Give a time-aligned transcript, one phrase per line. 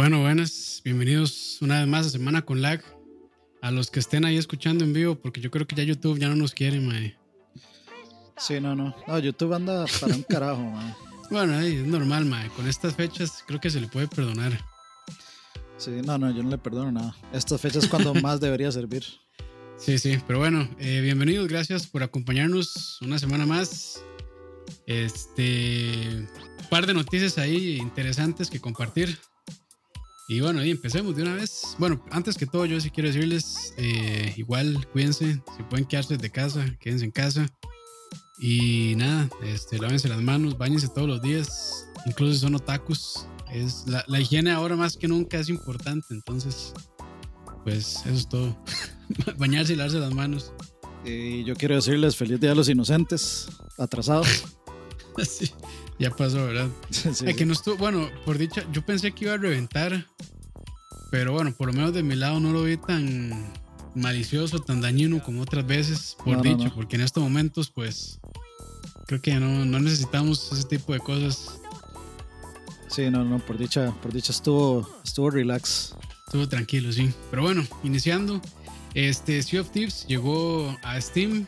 [0.00, 2.82] Bueno, buenas, bienvenidos una vez más a Semana con Lag.
[3.60, 6.28] A los que estén ahí escuchando en vivo, porque yo creo que ya YouTube ya
[6.28, 7.18] no nos quiere, mae.
[8.38, 8.96] Sí, no, no.
[9.06, 10.94] No, YouTube anda para un carajo, mae.
[11.30, 12.48] Bueno, ahí es normal, mae.
[12.48, 14.58] Con estas fechas creo que se le puede perdonar.
[15.76, 17.14] Sí, no, no, yo no le perdono nada.
[17.34, 19.04] Estas fechas es cuando más debería servir.
[19.76, 24.02] Sí, sí, pero bueno, eh, bienvenidos, gracias por acompañarnos una semana más.
[24.86, 26.26] Este,
[26.60, 29.18] un par de noticias ahí interesantes que compartir.
[30.30, 31.74] Y bueno, ahí empecemos de una vez.
[31.76, 36.30] Bueno, antes que todo, yo sí quiero decirles, eh, igual, cuídense, si pueden quedarse de
[36.30, 37.48] casa, quédense en casa.
[38.38, 43.26] Y nada, este, lávense las manos, bañense todos los días, incluso si son otakus.
[43.52, 46.74] Es la, la higiene ahora más que nunca es importante, entonces,
[47.64, 48.56] pues eso es todo.
[49.36, 50.52] Bañarse y lavarse las manos.
[51.04, 54.44] Y yo quiero decirles feliz día a los inocentes, atrasados.
[55.24, 55.50] Sí,
[56.00, 56.68] ya pasó, ¿verdad?
[56.90, 57.34] Sí, sí.
[57.34, 60.06] que no estuvo, bueno, por dicha, yo pensé que iba a reventar,
[61.12, 63.52] pero bueno, por lo menos de mi lado no lo vi tan
[63.94, 66.74] malicioso, tan dañino como otras veces, por No, no, dicho, no.
[66.74, 68.18] porque en estos momentos, pues,
[69.06, 71.60] creo que no, no necesitamos ese tipo de cosas.
[72.88, 75.94] Sí, no, no, por dicha, por dicha estuvo, estuvo relax.
[76.26, 77.12] Estuvo tranquilo, sí.
[77.30, 78.40] Pero bueno, iniciando,
[78.94, 81.46] este Sea of Thieves llegó a Steam.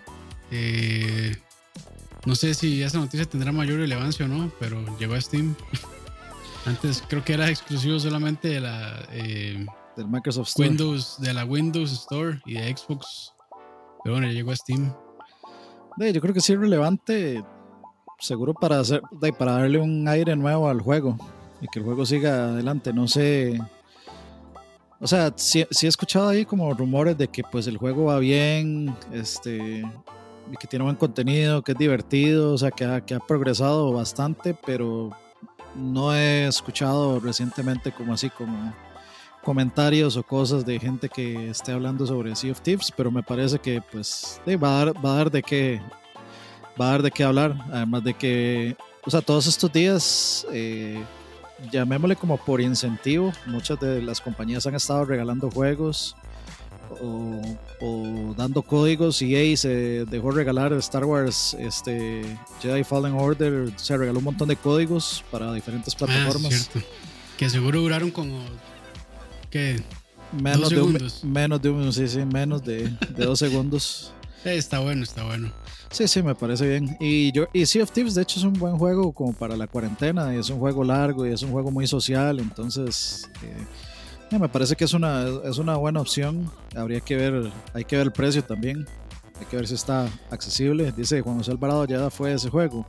[0.51, 1.37] eh,
[2.25, 5.55] no sé si esa noticia tendrá mayor relevancia o no, pero llegó a Steam.
[6.67, 10.69] Antes creo que era exclusivo solamente de la eh, Del Microsoft Store.
[10.69, 13.35] Windows, de la Windows Store y de Xbox.
[14.05, 14.93] Pero bueno, llegó a Steam.
[15.99, 17.45] Yo creo que sí es relevante,
[18.19, 21.19] seguro para hacer, de, para darle un aire nuevo al juego
[21.61, 22.93] y que el juego siga adelante.
[22.93, 23.61] No sé.
[25.01, 28.21] O sea, sí, sí he escuchado ahí como rumores de que pues el juego va
[28.21, 29.85] bien, este,
[30.59, 34.57] que tiene buen contenido, que es divertido, o sea, que ha, que ha progresado bastante,
[34.67, 35.11] pero
[35.75, 38.75] no he escuchado recientemente como así como
[39.43, 43.59] comentarios o cosas de gente que esté hablando sobre Sea of Thieves, pero me parece
[43.59, 45.81] que pues va a dar, va a dar de qué
[46.81, 51.03] va a dar de qué hablar, además de que, o sea, todos estos días, eh,
[51.71, 56.17] llamémosle como por incentivo, muchas de las compañías han estado regalando juegos
[57.01, 57.41] o,
[57.81, 62.23] o dando códigos y EA se dejó regalar Star Wars este
[62.61, 66.87] Jedi Fallen Order se regaló un montón de códigos para diferentes Ah, plataformas cierto.
[67.37, 68.41] Que seguro duraron como.
[69.51, 69.83] ¿Qué?
[70.33, 74.15] menos de un, menos de un sí, sí, menos de, de dos segundos
[74.45, 75.53] Eh, está bueno, está bueno.
[75.91, 76.97] Sí, sí, me parece bien.
[76.99, 79.67] Y, yo, y Sea of Thieves, de hecho, es un buen juego como para la
[79.67, 80.35] cuarentena.
[80.35, 82.41] Y es un juego largo y es un juego muy social.
[82.41, 83.67] Entonces, eh,
[84.33, 86.51] eh, me parece que es una, es una buena opción.
[86.77, 88.87] Habría que ver, hay que ver el precio también.
[89.41, 90.93] Hay que ver si está accesible.
[90.97, 92.87] Dice Juan José Alvarado, ya fue ese juego.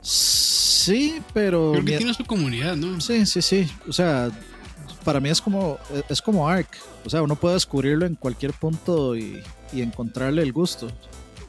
[0.00, 1.72] Sí, pero.
[1.72, 3.00] Creo que mi- tiene su comunidad, ¿no?
[3.00, 3.68] Sí, sí, sí.
[3.88, 4.30] O sea,
[5.04, 5.78] para mí es como,
[6.08, 6.68] es como Ark.
[7.04, 10.88] O sea, uno puede descubrirlo en cualquier punto y, y encontrarle el gusto.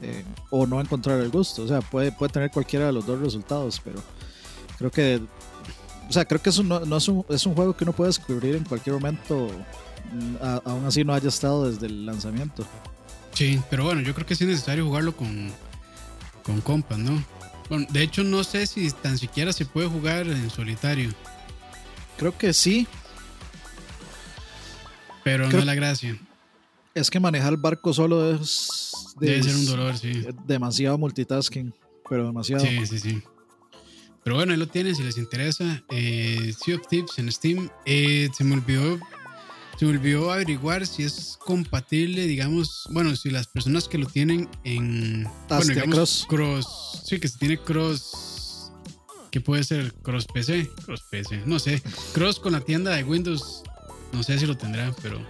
[0.02, 1.62] eh, o no encontrar el gusto.
[1.62, 4.00] O sea, puede, puede tener cualquiera de los dos resultados, pero
[4.78, 5.20] creo que.
[6.08, 7.92] O sea, creo que es un, no, no es, un, es un juego que uno
[7.92, 9.50] puede descubrir en cualquier momento.
[10.12, 12.64] mm, a- aún así no haya estado desde el lanzamiento.
[13.34, 15.52] Sí, pero bueno, yo creo que sí es necesario jugarlo con,
[16.42, 17.22] con compas, ¿no?
[17.68, 21.10] Bueno, de hecho no sé si tan siquiera se puede jugar en solitario,
[22.16, 22.86] Creo que sí.
[25.22, 26.18] pero no es la gracia.
[26.94, 29.14] Es que manejar el barco solo es.
[29.20, 30.26] Debe ser un dolor, sí.
[30.46, 31.72] Demasiado multitasking.
[32.08, 32.64] Pero demasiado.
[32.64, 33.22] Sí, sí, sí.
[34.28, 35.82] Pero bueno, ahí lo tienen si les interesa.
[35.88, 37.70] Eh, sea of Tips en Steam.
[37.86, 39.00] Eh, se me olvidó.
[39.78, 44.46] Se me olvidó averiguar si es compatible, digamos, bueno, si las personas que lo tienen
[44.64, 46.26] en bueno, digamos, cross.
[46.28, 48.70] cross, sí, que se tiene cross,
[49.30, 53.62] que puede ser cross PC, cross PC, no sé, cross con la tienda de Windows,
[54.12, 55.24] no sé si lo tendrá, pero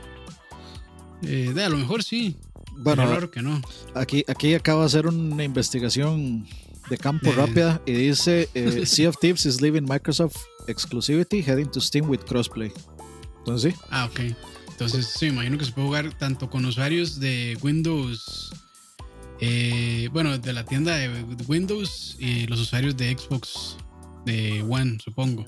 [1.23, 2.37] eh, a lo mejor sí,
[2.79, 3.63] Bueno, raro que no.
[3.95, 6.49] Aquí, aquí acabo de hacer una investigación
[6.91, 10.37] de campo rápida y dice eh, Sea of Thieves is leaving Microsoft
[10.67, 12.73] exclusivity heading to Steam with crossplay.
[13.39, 14.21] Entonces sí, Ah, ok.
[14.71, 18.53] Entonces, sí, imagino que se puede jugar tanto con usuarios de Windows,
[19.41, 21.09] eh, bueno, de la tienda de
[21.49, 23.77] Windows y los usuarios de Xbox
[24.25, 25.45] de One, supongo.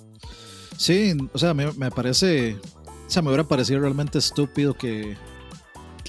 [0.77, 2.57] sí, o sea, me, me parece,
[3.07, 5.17] o sea, me hubiera parecido realmente estúpido que,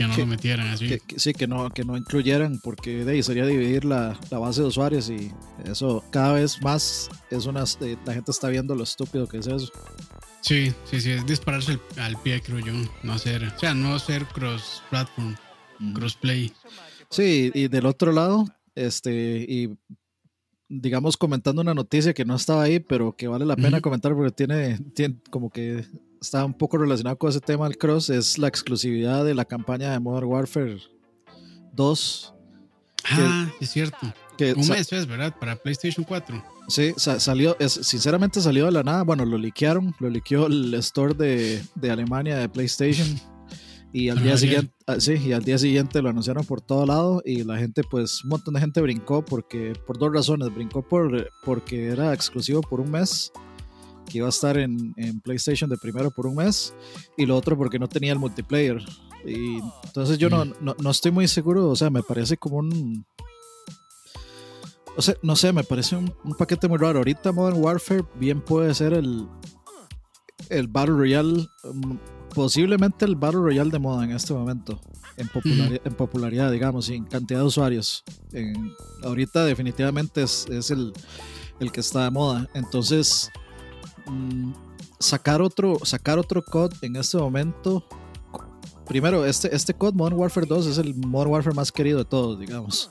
[0.04, 0.88] Que no Que- lo metieran así.
[0.88, 4.40] que- que- sí, que no, que no incluyeran, porque de ahí sería dividir la, la
[4.40, 5.32] base de usuarios y
[5.66, 9.48] eso cada vez más es una, eh, la gente está viendo lo estúpido que es
[9.48, 9.72] eso.
[10.42, 12.74] Sí, sí, sí, es dispararse al, al pie, creo yo.
[13.04, 15.36] No hacer, o sea, no hacer cross-platform,
[15.94, 16.52] cross-play.
[17.10, 19.70] Sí, y del otro lado, este, y
[20.70, 24.32] digamos, comentando una noticia que no estaba ahí, pero que vale la pena comentar porque
[24.32, 25.86] tiene, tiene como que
[26.22, 29.92] está un poco relacionado con ese tema del cross, es la exclusividad de la campaña
[29.92, 30.80] de Modern Warfare
[31.74, 32.34] 2.
[33.10, 33.98] Ah, es cierto.
[34.38, 35.36] Que, un mes es, ¿verdad?
[35.40, 36.44] Para PlayStation 4.
[36.68, 39.04] Sí, salió, es, sinceramente salió de la nada.
[39.04, 43.20] Bueno, lo liquearon, lo liqueó el store de, de Alemania de PlayStation.
[43.94, 47.22] Y al, día siguiente, ah, sí, y al día siguiente lo anunciaron por todo lado
[47.26, 51.30] y la gente, pues un montón de gente brincó porque, por dos razones, brincó por,
[51.44, 53.34] porque era exclusivo por un mes,
[54.12, 56.74] que iba a estar en, en PlayStation de primero por un mes,
[57.18, 58.84] y lo otro porque no tenía el multiplayer.
[59.26, 63.06] Y entonces yo no, no, no estoy muy seguro, o sea, me parece como un...
[64.98, 67.00] O sea, no sé, me parece un, un paquete muy raro.
[67.00, 69.26] Ahorita Modern Warfare bien puede ser el,
[70.50, 71.96] el Battle Royale mm,
[72.34, 74.80] posiblemente el Battle Royale de moda en este momento,
[75.18, 75.30] en,
[75.84, 78.04] en popularidad, digamos, y en cantidad de usuarios.
[79.04, 80.94] ahorita definitivamente es, el,
[81.60, 82.50] el, que está de moda.
[82.54, 83.30] Entonces,
[84.12, 84.54] mm,
[85.00, 87.88] sacar, otro, sacar otro COD en este momento...
[88.88, 92.38] Primero, este, este COD Modern Warfare 2 es el Modern Warfare más querido de todos,
[92.38, 92.90] digamos.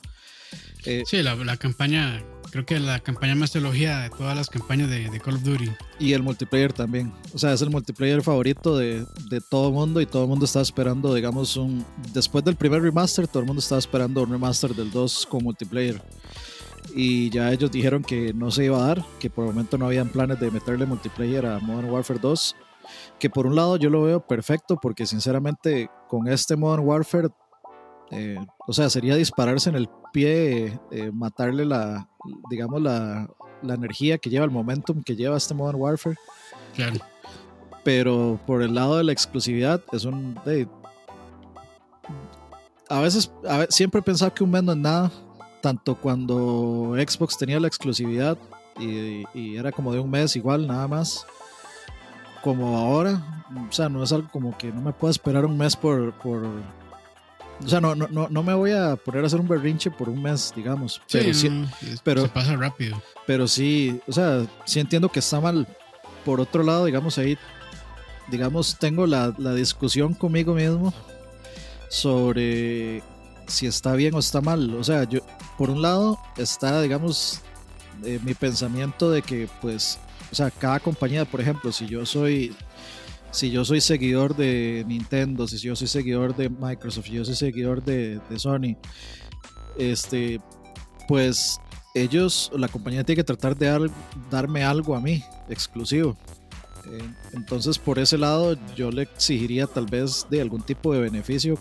[0.87, 4.91] Eh, sí, la, la campaña creo que la campaña más elogiada de todas las campañas
[4.91, 5.71] de, Call of Duty.
[5.99, 7.13] Y el multiplayer también.
[7.33, 9.07] O sea, es el multiplayer favorito de,
[9.49, 11.85] todo el mundo y todo el mundo está esperando, digamos, un...
[12.13, 16.03] Después del primer remaster, todo el mundo estaba esperando un remaster del 2 con multiplayer.
[16.95, 19.87] Y ya ellos dijeron que no se iba a dar, que por el momento no
[19.87, 22.57] habían planes de meterle multiplayer a Modern Warfare 2.
[23.19, 27.29] Que por un lado yo lo veo perfecto porque sinceramente con este Modern Warfare
[28.11, 32.09] eh, o sea, sería dispararse en el pie, eh, matarle la,
[32.51, 33.29] digamos, la,
[33.63, 36.17] la, energía que lleva, el momentum que lleva este Modern Warfare.
[36.75, 36.99] Claro.
[37.85, 40.39] Pero por el lado de la exclusividad, es un.
[42.89, 43.31] a, veces,
[43.69, 45.13] siempre he pensado que un mes no es nada,
[45.61, 48.39] tanto cuando Xbox tenía la exclusividad
[48.79, 51.27] y, y, era como de un mes igual, nada más,
[52.43, 53.45] como ahora.
[53.69, 56.45] O sea, no es algo como que no me puedo esperar un mes por, por
[57.65, 60.23] o sea, no, no, no me voy a poner a hacer un berrinche por un
[60.23, 61.01] mes, digamos.
[61.13, 61.51] Pero sí,
[62.03, 63.01] pero, se pasa rápido.
[63.27, 65.67] Pero sí, o sea, sí entiendo que está mal.
[66.25, 67.37] Por otro lado, digamos, ahí,
[68.29, 70.93] digamos, tengo la, la discusión conmigo mismo
[71.89, 73.03] sobre
[73.47, 74.75] si está bien o está mal.
[74.75, 75.21] O sea, yo,
[75.61, 77.43] por un lado, está, digamos,
[78.03, 79.99] eh, mi pensamiento de que, pues,
[80.33, 82.57] o sea, cada compañía, por ejemplo, si yo soy
[83.31, 87.35] si yo soy seguidor de Nintendo, si yo soy seguidor de Microsoft, si yo soy
[87.35, 88.75] seguidor de, Sony,
[89.77, 90.41] este,
[91.07, 91.59] pues
[91.95, 93.91] ellos, la compañía tiene que tratar de
[94.31, 96.17] darme algo a mí, exclusivo.
[96.91, 97.03] Eh,
[97.35, 101.59] entonces, por ese lado, yo le exigiría tal vez de algún tipo de beneficio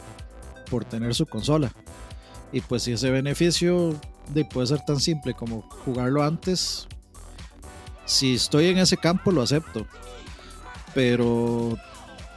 [0.69, 1.73] por tener su consola.
[2.51, 3.99] Y pues si ese beneficio
[4.33, 6.87] de, puede ser tan simple como jugarlo antes,
[8.05, 9.85] si estoy en ese campo lo acepto
[10.93, 11.77] pero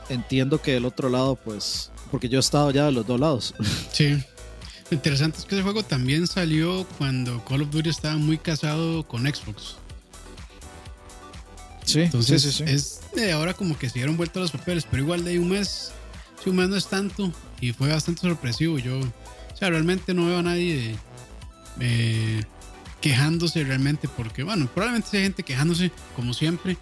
[0.09, 3.55] entiendo que del otro lado, pues, porque yo he estado ya de los dos lados.
[3.93, 4.23] Sí.
[4.91, 9.07] Lo interesante es que ese juego también salió cuando Call of Duty estaba muy casado
[9.09, 9.77] con Xbox.
[11.85, 15.03] Sí, Entonces, sí, sí, es de ahora como que se dieron vuelta los papeles, pero
[15.03, 15.93] igual de un mes,
[16.43, 18.79] si un mes no es tanto y fue bastante sorpresivo.
[18.79, 19.01] Yo,
[19.63, 20.97] sea, realmente no veo a nadie
[21.79, 22.43] eh,
[23.01, 26.77] quejándose realmente, porque, bueno, probablemente hay gente quejándose como siempre,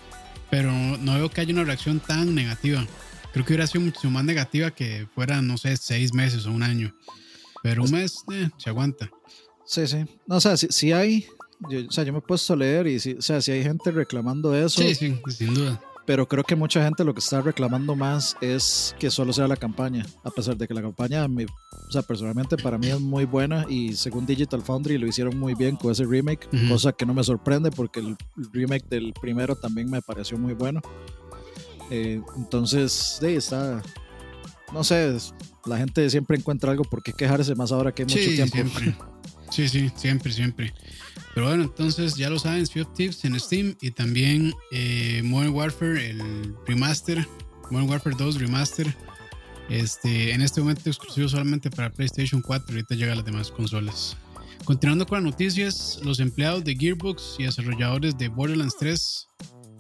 [0.48, 2.86] pero no veo que haya una reacción tan negativa.
[3.32, 6.62] Creo que hubiera sido mucho más negativa que fuera, no sé, seis meses o un
[6.62, 6.94] año.
[7.62, 9.10] Pero un mes eh, se aguanta.
[9.66, 9.98] Sí, sí.
[10.26, 11.26] No, o sea, si, hay,
[11.62, 13.90] o sea, yo me he puesto a leer y si, o sea, si hay gente
[13.90, 14.80] reclamando eso.
[14.80, 15.78] Sí, sí, sin duda
[16.10, 19.54] pero creo que mucha gente lo que está reclamando más es que solo sea la
[19.54, 23.64] campaña, a pesar de que la campaña, o sea, personalmente para mí es muy buena
[23.68, 27.22] y según Digital Foundry lo hicieron muy bien con ese remake, cosa que no me
[27.22, 28.16] sorprende porque el
[28.52, 30.80] remake del primero también me pareció muy bueno.
[31.92, 33.80] Eh, entonces, sí, está,
[34.72, 35.16] no sé,
[35.64, 38.56] la gente siempre encuentra algo por qué quejarse más ahora que hay mucho tiempo.
[38.56, 38.96] Siempre.
[39.50, 40.72] Sí, sí, siempre, siempre.
[41.34, 46.10] Pero bueno, entonces ya lo saben, of Tips en Steam y también eh, Modern Warfare,
[46.10, 47.26] el remaster,
[47.70, 48.94] Modern Warfare 2 remaster.
[49.68, 54.16] Este, en este momento exclusivo solamente para PlayStation 4, ahorita llega a las demás consolas.
[54.64, 59.28] Continuando con las noticias, los empleados de Gearbox y desarrolladores de Borderlands 3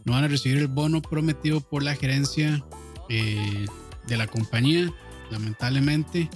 [0.04, 2.64] no van a recibir el bono prometido por la gerencia
[3.08, 3.66] eh,
[4.06, 4.92] de la compañía,
[5.30, 6.30] lamentablemente.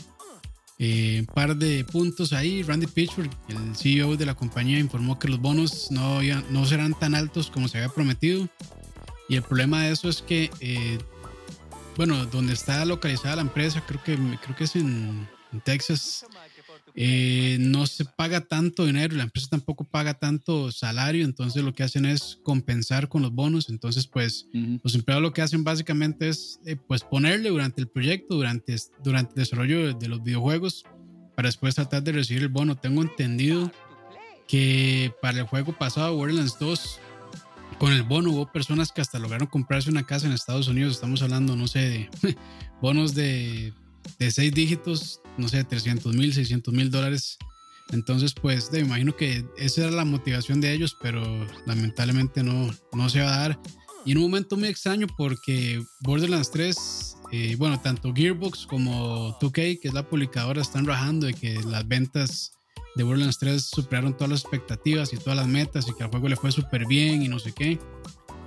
[0.78, 2.62] Eh, un par de puntos ahí.
[2.62, 7.14] Randy Pitchford, el CEO de la compañía, informó que los bonos no, no serán tan
[7.14, 8.48] altos como se había prometido.
[9.28, 10.98] Y el problema de eso es que, eh,
[11.96, 15.28] bueno, donde está localizada la empresa, creo que, creo que es en,
[15.62, 16.26] Texas,
[16.96, 21.82] eh, no se paga tanto dinero, la empresa tampoco paga tanto salario, entonces lo que
[21.82, 26.60] hacen es compensar con los bonos, entonces pues los empleados lo que hacen básicamente es
[26.64, 30.84] eh, pues ponerle durante el proyecto, durante, durante el desarrollo de, los videojuegos,
[31.34, 32.76] para después tratar de recibir el bono.
[32.76, 33.72] Tengo entendido
[34.46, 37.00] que para el juego pasado, Borderlands 2,
[37.80, 41.22] con el bono hubo personas que hasta lograron comprarse una casa en Estados Unidos, estamos
[41.22, 42.36] hablando, no sé, de
[42.80, 43.72] bonos de
[44.18, 47.38] de seis dígitos, no sé, 300 mil, 600 mil dólares.
[47.90, 51.22] Entonces, pues, me imagino que esa era la motivación de ellos, pero
[51.66, 53.60] lamentablemente no, no se va a dar.
[54.04, 59.80] Y en un momento muy extraño porque Borderlands 3, eh, bueno, tanto Gearbox como 2K,
[59.80, 62.52] que es la publicadora, están rajando de que las ventas
[62.96, 66.28] de Borderlands 3 superaron todas las expectativas y todas las metas y que al juego
[66.28, 67.78] le fue súper bien y no sé qué.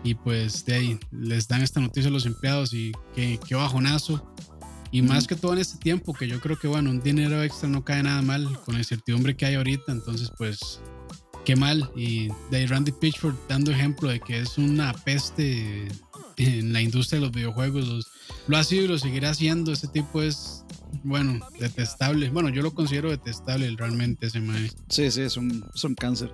[0.03, 4.31] Y pues de ahí les dan esta noticia a los empleados y qué, qué bajonazo.
[4.91, 7.67] Y más que todo en este tiempo, que yo creo que, bueno, un dinero extra
[7.67, 9.91] no cae nada mal con la incertidumbre que hay ahorita.
[9.91, 10.79] Entonces, pues,
[11.45, 11.89] qué mal.
[11.95, 15.87] Y de Randy Pitchford dando ejemplo de que es una peste
[16.37, 18.11] en la industria de los videojuegos.
[18.47, 19.71] lo ha sido y lo seguirá siendo.
[19.71, 20.63] Ese tipo es,
[21.03, 22.29] bueno, detestable.
[22.29, 24.83] Bueno, yo lo considero detestable realmente ese maestro.
[24.89, 25.63] Sí, sí, es un,
[25.97, 26.31] cáncer.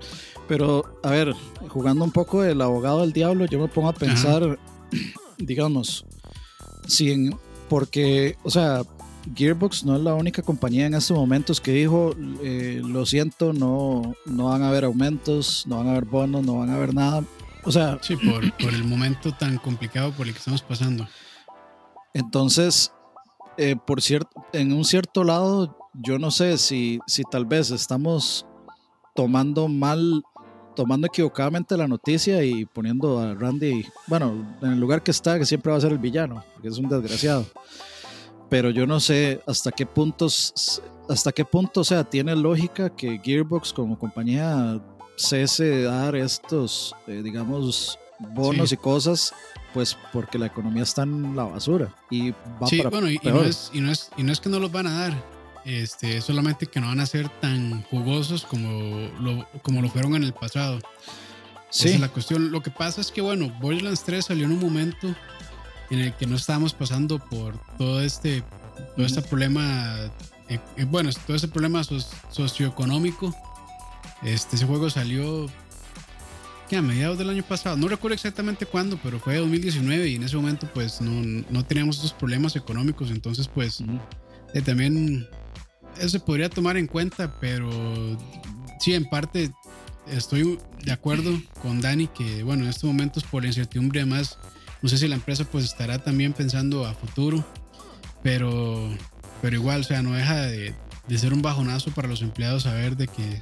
[0.48, 1.34] Pero, a ver,
[1.70, 4.60] jugando un poco el abogado del diablo, yo me pongo a pensar,
[5.38, 6.06] digamos,
[6.88, 7.36] si en
[7.74, 8.84] porque, o sea,
[9.34, 12.14] Gearbox no es la única compañía en estos momentos que dijo,
[12.44, 16.60] eh, lo siento, no, no van a haber aumentos, no van a haber bonos, no
[16.60, 17.24] van a haber nada.
[17.64, 17.98] O sea...
[18.04, 21.08] Sí, por, el momento tan complicado por el que estamos pasando.
[22.14, 22.94] Entonces,
[23.58, 28.46] eh, por cierto, en un cierto lado, yo no sé si, si tal vez estamos
[29.16, 30.22] tomando mal
[30.76, 35.46] tomando equivocadamente la noticia y poniendo a Randy, bueno, en el lugar que está, que
[35.46, 37.46] siempre va a ser el villano, porque es un desgraciado.
[38.50, 43.20] Pero yo no sé hasta qué puntos, hasta qué punto, o sea, tiene lógica que
[43.24, 44.82] Gearbox como compañía
[45.16, 47.98] cese dar estos, eh, digamos,
[48.34, 49.34] bonos y cosas,
[49.74, 53.72] pues porque la economía está en la basura y va sí, bueno, y, no es,
[53.74, 55.33] y, no es, y no es que no los van a dar,
[55.66, 60.24] este, solamente que no van a ser tan jugosos como lo, como lo fueron en
[60.24, 60.80] el pasado.
[61.70, 61.88] Sí.
[61.88, 62.52] Esa es la cuestión.
[62.52, 65.16] Lo que pasa es que, bueno, Borderlands 3 salió en un momento
[65.90, 68.44] en el que no estábamos pasando por todo este,
[68.96, 69.96] todo este problema,
[70.50, 73.36] eh, eh, bueno, todo este problema socioeconómico.
[74.24, 75.48] Este, ese juego salió
[76.70, 80.24] que a mediados del año pasado, no recuerdo exactamente cuándo, pero fue 2019 y en
[80.24, 83.84] ese momento pues no, no teníamos esos problemas económicos, entonces pues
[84.54, 85.28] eh, también
[85.98, 87.70] eso se podría tomar en cuenta, pero
[88.80, 89.52] sí, en parte
[90.08, 94.38] estoy de acuerdo con Dani que, bueno, en estos momentos por la incertidumbre además,
[94.82, 97.46] no sé si la empresa pues estará también pensando a futuro,
[98.22, 98.90] pero,
[99.42, 100.76] pero igual, o sea, no deja de,
[101.16, 103.42] ser un bajonazo para los empleados saber de que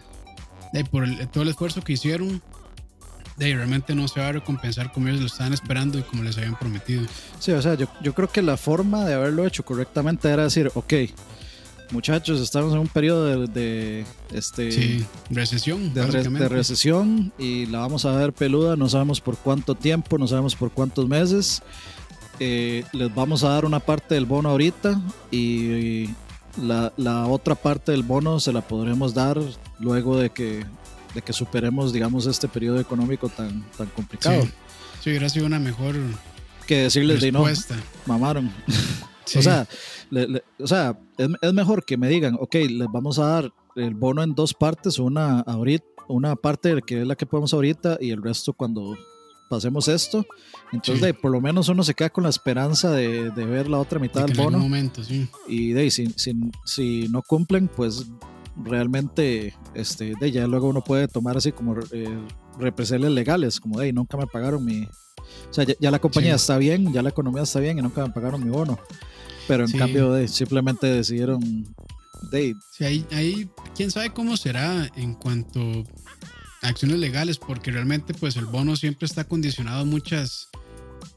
[0.73, 2.41] de, por todo el esfuerzo que hicieron,
[3.37, 6.37] de, realmente no se va a recompensar como ellos lo estaban esperando y como les
[6.37, 7.03] habían prometido.
[7.39, 10.71] Sí, o sea, yo, yo creo que la forma de haberlo hecho correctamente era decir,
[10.75, 10.93] ok,
[11.91, 18.33] muchachos, estamos en un periodo de, este recesión, de, recesión y la vamos a ver
[18.33, 21.61] peluda, no sabemos por cuánto tiempo, no sabemos por cuántos meses.
[22.39, 26.09] Eh, les vamos a dar una parte del bono ahorita y,
[26.57, 29.39] la, otra parte del bono se la podremos dar
[29.79, 30.65] luego de que,
[31.13, 34.43] de que superemos, digamos, este periodo económico tan, tan complicado.
[35.01, 35.95] Sí, hubiera sido una mejor
[36.67, 37.45] que decirles de no,
[38.05, 38.51] mamaron.
[39.35, 39.67] O sea,
[40.59, 44.33] o sea es, mejor que me digan, ok, les vamos a dar el bono en
[44.35, 48.53] dos partes, una ahorita, una parte que es la que podemos ahorita y el resto
[48.53, 48.95] cuando
[49.49, 50.25] pasemos esto.
[50.71, 54.25] Entonces, por lo menos uno se queda con la esperanza de, ver la otra mitad
[54.25, 54.57] del bono.
[54.57, 55.01] Momento,
[55.47, 56.33] Y de, si, si,
[56.65, 58.07] si, no cumplen, pues
[58.55, 62.17] realmente este, de ya luego uno puede tomar así como eh,
[62.59, 64.87] represalias legales, como de nunca me pagaron mi...
[65.51, 68.13] O sea, ya, la compañía está bien, ya la economía está bien y nunca me
[68.13, 68.79] pagaron mi bono.
[69.49, 71.41] Pero en cambio de, simplemente decidieron
[72.31, 72.55] de...
[72.71, 75.59] Sí, ahí, ahí quién sabe cómo será en cuanto
[76.61, 80.47] a acciones legales, porque realmente pues el bono siempre está condicionado a muchas...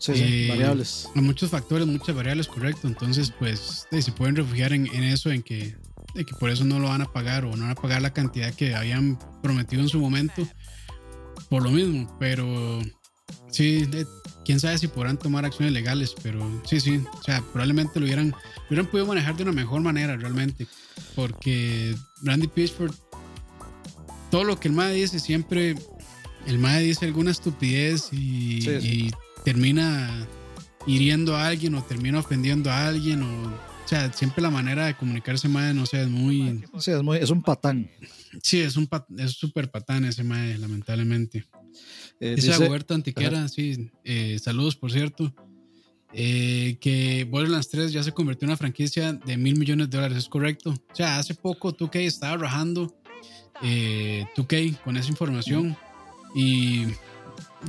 [0.08, 1.08] Eh, variables.
[1.14, 2.88] A muchos factores, muchas variables, correcto.
[2.88, 5.76] Entonces, pues se pueden refugiar en, eso, en que,
[6.14, 8.52] que por eso no lo van a pagar o no van a pagar la cantidad
[8.52, 10.44] que habían prometido en su momento
[11.48, 12.16] por lo mismo.
[12.18, 12.82] Pero
[13.48, 13.88] sí,
[14.44, 18.34] quién sabe si podrán tomar acciones legales, pero sí, sí, o sea, probablemente lo hubieran,
[18.68, 20.66] hubieran podido manejar de una mejor manera realmente,
[21.14, 22.92] porque Randy Pitchford,
[24.30, 25.74] todo lo que el MAE dice siempre,
[26.46, 29.10] el MAE dice alguna estupidez y,
[29.44, 30.26] termina
[30.86, 33.46] hiriendo a alguien o termina ofendiendo a alguien o
[33.84, 36.64] O sea, siempre la manera de comunicarse, mae, no sé, es muy.
[36.78, 37.90] Sí, es, muy, es un patán.
[38.42, 41.44] Sí, es un pat- es súper patán ese mae, lamentablemente.
[42.20, 45.34] Eh, Dice dice- Roberto Antiquera, sí, eh, saludos por cierto,
[46.12, 50.18] eh, que Borderlands 3 ya se convirtió en una franquicia de mil millones de dólares,
[50.18, 50.70] es correcto.
[50.70, 52.94] O sea, hace poco 2K estaba rajando
[53.62, 55.76] eh, 2K con esa información
[56.34, 56.84] y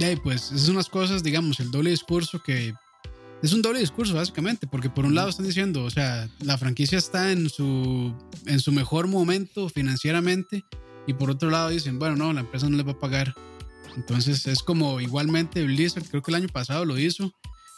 [0.01, 2.73] ahí, pues esas son las cosas, digamos, el doble discurso que
[3.41, 6.97] es un doble discurso básicamente, porque por un lado están diciendo, o sea, la franquicia
[6.97, 8.13] está en su,
[8.45, 10.63] en su mejor momento financieramente
[11.05, 13.35] y por otro lado dicen, bueno, no, la empresa no les va a pagar.
[13.95, 17.33] Entonces es como igualmente Blizzard, creo que el año pasado lo hizo,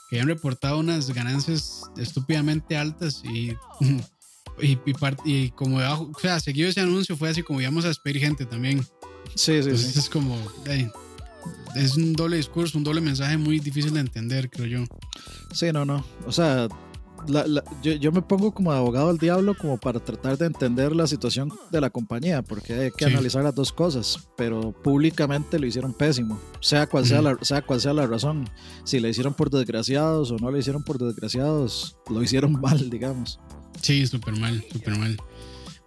[0.10, 3.52] que han reportado unas ganancias estúpidamente altas y,
[4.62, 7.86] y, y part- y como debajo, o sea, seguido ese anuncio fue así como íbamos
[7.86, 8.82] a despedir gente también.
[9.36, 10.00] Sí, sí, Entonces sí.
[10.00, 10.38] es como,
[11.76, 14.84] es un doble discurso, un doble mensaje muy difícil de entender, creo yo.
[15.54, 16.04] Sí, no, no.
[16.26, 16.68] O sea,
[17.28, 20.96] la- la- yo, yo me pongo como abogado del diablo como para tratar de entender
[20.96, 23.12] la situación de la compañía, porque hay que Sí.
[23.12, 27.82] analizar las dos cosas, pero públicamente lo hicieron pésimo, sea cual sea, la, sea cual
[27.82, 28.50] sea la razón.
[28.84, 33.40] Si le hicieron por desgraciados o no le hicieron por desgraciados, lo hicieron mal, digamos.
[33.82, 35.18] Sí, súper mal, súper mal.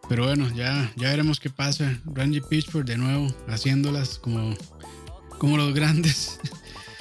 [0.08, 2.00] Pero bueno, ya, ya veremos qué pasa.
[2.04, 4.54] Randy Pitchford de nuevo haciéndolas como,
[5.38, 6.38] como los grandes.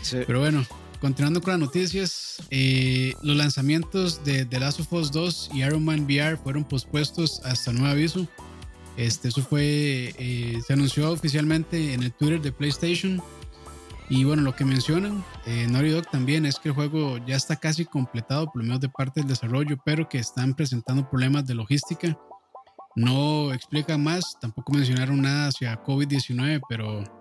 [0.01, 0.17] Sí.
[0.25, 0.65] Pero bueno,
[0.99, 5.83] continuando con las noticias, eh, los lanzamientos de The Last of Us 2 y Iron
[5.85, 8.27] Man VR fueron pospuestos hasta nuevo aviso.
[8.97, 13.21] Este, eso fue, eh, se anunció oficialmente en el Twitter de PlayStation.
[14.09, 17.55] Y bueno, lo que mencionan, eh, Naughty Dog también es que el juego ya está
[17.55, 21.53] casi completado, por lo menos de parte del desarrollo, pero que están presentando problemas de
[21.53, 22.17] logística.
[22.95, 27.18] No explican más, tampoco mencionaron nada hacia COVID-19, pero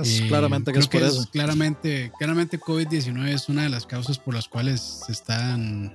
[0.00, 1.28] Es eh, claramente que es por eso.
[1.30, 5.94] Claramente, claramente COVID-19 es una de las causas por las cuales se están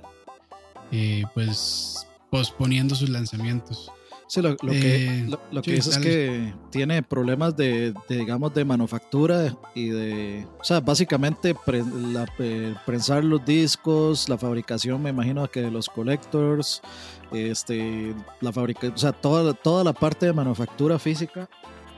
[0.92, 3.90] eh, pues posponiendo sus lanzamientos.
[4.28, 8.16] Sí, lo, lo que, Eh, lo, que sí, dice es que tiene problemas de, de,
[8.18, 14.38] digamos, de manufactura y de, o sea, básicamente pre- la, eh, prensar los discos, la
[14.38, 16.80] fabricación, me imagino que de los collectors,
[17.32, 21.48] este, la fabrica, o sea, toda, toda la parte de manufactura física,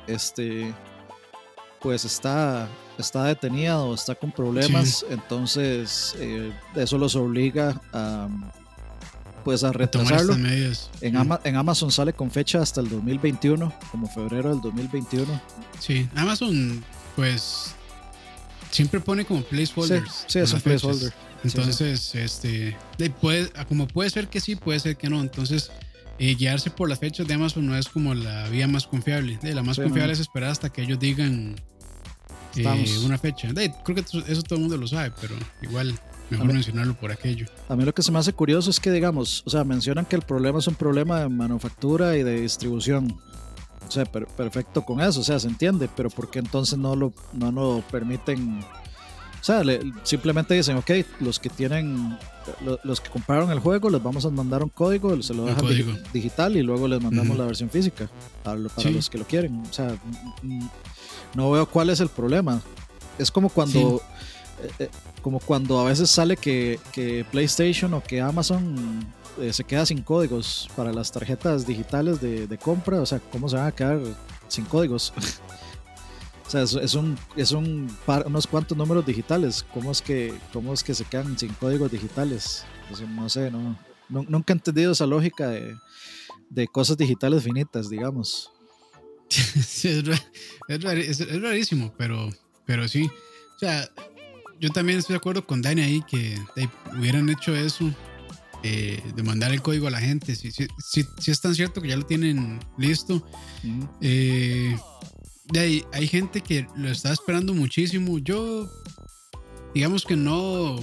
[0.06, 0.72] este,
[1.82, 2.68] pues está,
[2.98, 8.28] está detenida o está con problemas, entonces eh, eso los obliga a,
[9.44, 10.34] pues a retrasarlo.
[11.00, 11.16] En.
[11.16, 15.40] Ama- en Amazon sale con fecha hasta el 2021, como febrero del 2021.
[15.80, 16.84] Sí, Amazon,
[17.16, 17.74] pues
[18.70, 20.24] siempre pone como placeholders.
[20.28, 21.12] sí, es un placeholder.
[21.44, 25.20] Entonces, este, de- puede, como puede ser que sí, puede ser que no.
[25.20, 25.72] Entonces,
[26.20, 29.38] eh, guiarse por las fechas de Amazon no es como la vía más confiable.
[29.42, 30.12] De, la más confiable no.
[30.12, 31.56] es esperar hasta que ellos digan
[32.60, 32.62] eh,
[33.04, 33.48] una fecha.
[33.84, 35.98] Creo que eso todo el mundo lo sabe, pero igual
[36.30, 37.46] mejor mencionarlo por aquello.
[37.68, 40.16] A mí lo que se me hace curioso es que, digamos, o sea, mencionan que
[40.16, 43.18] el problema es un problema de manufactura y de distribución.
[43.86, 46.96] O sea, per- perfecto con eso, o sea, se entiende, pero ¿por qué entonces no
[46.96, 48.60] lo, no lo permiten?
[49.42, 52.16] O sea, le- simplemente dicen, ok, los que tienen,
[52.64, 55.66] lo- los que compraron el juego, les vamos a mandar un código, se lo dejan
[56.12, 58.08] digital y luego les mandamos la versión física
[58.44, 58.94] para, lo- para Sí.
[58.94, 59.60] los que lo quieren.
[59.68, 59.96] O sea,
[60.42, 60.64] mm,
[61.34, 62.60] no veo cuál es el problema.
[63.18, 64.00] Es como cuando,
[64.62, 64.88] eh, eh,
[65.22, 69.04] como cuando a veces sale que, que PlayStation o que Amazon
[69.40, 73.00] eh, se queda sin códigos para las tarjetas digitales de, de compra.
[73.00, 73.98] O sea, ¿cómo se van a quedar
[74.46, 75.12] sin códigos?
[76.54, 79.64] o sea, es, es un, es un par- unos cuantos números digitales.
[79.72, 82.64] ¿Cómo es que, cómo es que se quedan sin códigos digitales?
[82.94, 85.74] Sea, no sé, no, nu- nunca he entendido esa lógica de,
[86.50, 88.50] de cosas digitales finitas, digamos.
[89.30, 90.02] Sí,
[90.68, 92.28] es, rarísimo, pero,
[92.66, 93.04] pero sí.
[93.56, 93.88] O sea,
[94.60, 96.38] yo también estoy de acuerdo con Dani ahí que
[96.98, 97.90] hubieran hecho eso,
[98.62, 100.36] eh, de mandar el código a la gente.
[100.36, 103.26] Si, si, si, si es tan cierto que ya lo tienen listo.
[104.02, 104.76] Eh,
[105.44, 108.18] de ahí, hay gente que lo está esperando muchísimo.
[108.18, 108.68] Yo,
[109.74, 110.78] digamos que no.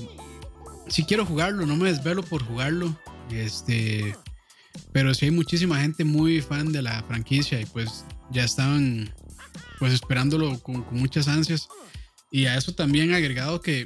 [0.88, 2.96] Si quiero jugarlo, no me desvelo por jugarlo.
[3.32, 4.16] Este.
[4.92, 9.14] Pero sí hay muchísima gente muy fan de la franquicia y pues ya estaban
[9.78, 11.68] pues esperándolo con, con muchas ansias.
[12.32, 13.86] Y a eso también agregado que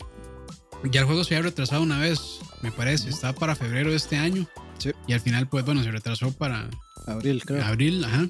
[0.91, 3.09] ya el juego se había retrasado una vez, me parece.
[3.09, 4.47] Estaba para febrero de este año.
[4.79, 4.91] Sí.
[5.07, 6.69] Y al final, pues bueno, se retrasó para,
[7.07, 7.63] Abril, creo.
[7.63, 8.27] Abril, ajá.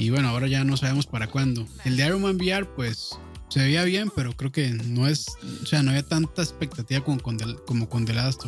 [0.00, 1.66] Y bueno, ahora ya no sabemos para cuándo.
[1.84, 3.10] El de Iron Man VR, pues
[3.48, 5.26] se veía bien, pero creo que no es,
[5.62, 8.44] o sea, no había tanta expectativa como con, The- como con The Last.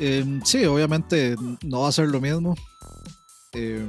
[0.00, 2.56] Eh, sí, obviamente no va a ser lo mismo.
[3.52, 3.84] Eh,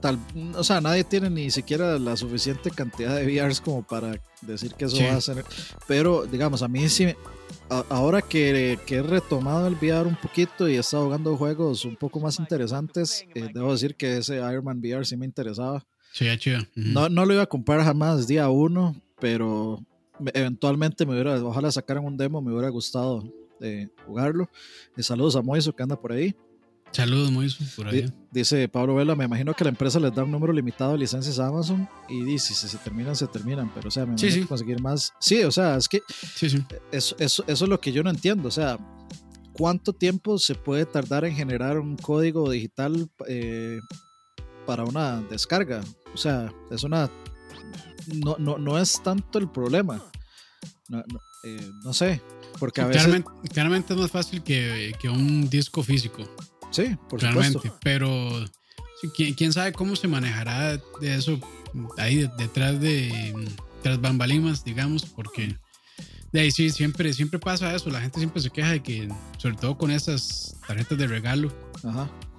[0.00, 0.18] tal,
[0.54, 4.86] o sea, nadie tiene ni siquiera la suficiente cantidad de VRs como para decir que
[4.86, 5.44] eso va a ser.
[5.86, 7.14] Pero, digamos, a mí sí,
[7.68, 11.96] ahora que, que, he retomado el VR un poquito y he estado jugando juegos un
[11.96, 15.84] poco más interesantes, eh, debo decir que ese Iron Man VR sí me interesaba.
[16.12, 16.60] Sí, chido.
[16.74, 19.84] no, no lo iba a comprar jamás día uno, pero
[20.32, 23.22] eventualmente me hubiera, ojalá sacaran un demo, me hubiera gustado
[23.60, 24.48] eh, jugarlo.
[24.96, 26.34] Y saludos a Moiso que anda por ahí.
[26.96, 28.10] Saludos, Moiso, por ahí.
[28.30, 31.38] Dice Pablo Vela, me imagino que la empresa les da un número limitado de licencias
[31.38, 34.80] a Amazon y dice, si se terminan, se terminan, pero o sea, me imagino conseguir
[34.80, 35.12] más.
[35.20, 36.00] Sí, o sea, es que
[36.90, 38.78] Eso, eso, eso es lo que yo no entiendo, o sea,
[39.52, 43.78] ¿cuánto tiempo se puede tardar en generar un código digital eh,
[44.64, 45.82] para una descarga?
[46.14, 47.10] O sea, es una...
[48.24, 50.02] No, no, no es tanto el problema.
[50.88, 51.04] No,
[51.44, 52.22] eh, sé,
[52.58, 53.22] porque a veces...
[53.52, 56.22] Claramente, es más fácil que, que un disco físico.
[56.70, 58.44] Sí, por Realmente, pero
[59.14, 61.38] ¿quién, sabe cómo se manejará de eso
[61.98, 63.34] ahí detrás de
[63.82, 65.56] tras bambalinas, digamos, porque
[66.32, 67.88] de ahí sí, siempre, siempre pasa eso.
[67.90, 71.52] La gente siempre se queja de que, sobre todo con esas tarjetas de regalo,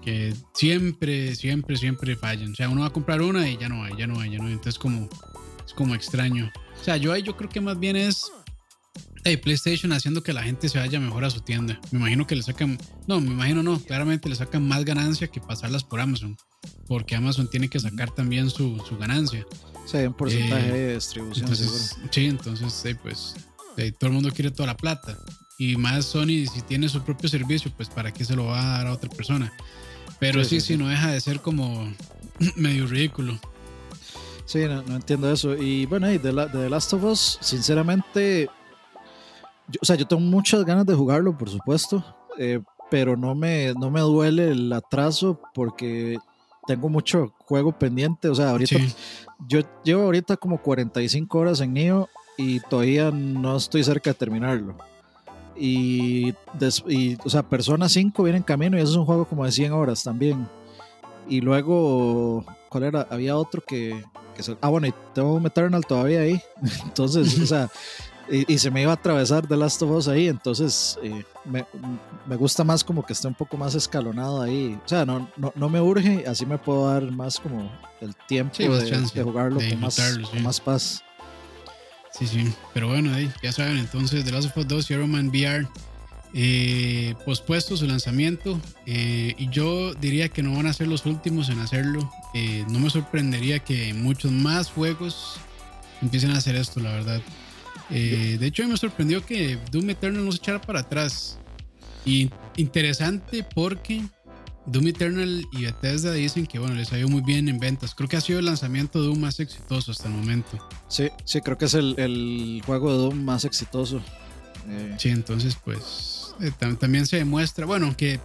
[0.02, 2.52] que siempre, siempre, siempre fallan.
[2.52, 4.38] O sea, uno va a comprar una y ya no hay, ya no hay, ya
[4.38, 4.54] no hay.
[4.54, 5.10] Entonces, como,
[5.66, 6.52] es como extraño.
[6.80, 8.32] O sea, yo ahí yo creo que más bien es
[9.24, 11.80] PlayStation haciendo que la gente se vaya mejor a su tienda.
[11.92, 12.78] Me imagino que le sacan,
[13.08, 16.38] no, me imagino no, claramente le sacan más ganancia que pasarlas por Amazon,
[16.88, 19.46] porque Amazon tiene que sacar también su, su ganancia.
[19.86, 21.56] Sí, un porcentaje de distribución.
[21.56, 23.36] sí, entonces, pues
[24.00, 25.18] todo el mundo quiere toda la plata.
[25.58, 28.78] Y más Sony, si tiene su propio servicio, pues para qué se lo va a
[28.78, 29.52] dar a otra persona.
[30.20, 31.92] Pero sí, sí, no deja de ser como
[32.56, 33.40] medio ridículo.
[34.46, 35.56] Sí, no, entiendo eso.
[35.58, 38.50] Y bueno, y de, la, de The Last of Us, sinceramente,
[39.82, 42.04] o sea, yo tengo muchas ganas de jugarlo, por supuesto,
[42.38, 46.18] eh, pero no me, no me duele el atraso porque
[46.66, 48.30] tengo mucho juego pendiente.
[48.30, 48.78] O sea, ahorita
[49.48, 54.76] yo llevo ahorita como 45 horas en Neo y todavía no estoy cerca de terminarlo.
[55.56, 56.34] Y,
[57.24, 59.72] o sea, Persona 5 viene en camino y eso es un juego como de 100
[59.74, 60.48] horas también.
[61.28, 63.08] Y luego, ¿cuál era?
[63.10, 64.04] Había otro que,
[64.36, 66.40] que ah, bueno, y tengo Eternal todavía ahí.
[66.86, 67.70] Entonces, o sea,
[68.30, 71.66] y, se me iba a atravesar The Last of Us ahí, entonces eh, me,
[72.26, 74.78] me, gusta más como que esté un poco más escalonado ahí.
[74.86, 78.58] O sea, no, no, no me urge, así me puedo dar más como el tiempo
[78.58, 80.00] de, jugarlo con, más,
[80.32, 81.04] con, más, paz.
[82.12, 83.12] Sí, sí, pero bueno,
[83.42, 85.68] ya saben, entonces The Last of Us 2 Zero Man VR
[86.34, 91.50] eh, pospuesto su lanzamiento eh, y yo diría que no van a ser los últimos
[91.50, 92.12] en hacerlo.
[92.70, 95.40] no me sorprendería que muchos más juegos
[96.02, 97.22] empiecen a hacer esto, la verdad.
[97.90, 101.40] Eh, de hecho, me sorprendió que Doom Eternal no se echara para atrás.
[102.06, 104.02] Y interesante porque
[104.66, 107.96] Doom Eternal y Bethesda dicen que bueno, les ha ido muy bien en ventas.
[107.96, 110.58] Creo que ha sido el lanzamiento de Doom más exitoso hasta el momento.
[110.88, 114.02] Sí, sí, creo que es el, juego de Doom más exitoso.
[114.70, 118.20] Eh, sí, entonces pues eh, también se demuestra, bueno, que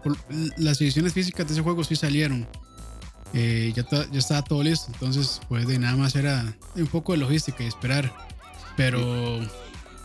[0.57, 2.49] las ediciones físicas de ese juego sí salieron.
[3.33, 7.63] ya, ya estaba todo listo, entonces pues de nada más era un poco de logística
[7.63, 8.32] y esperar.
[8.77, 9.41] Pero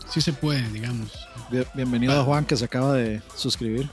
[0.08, 1.12] sí se puede, digamos.
[1.74, 3.88] bienvenido a Juan que se acaba de suscribir.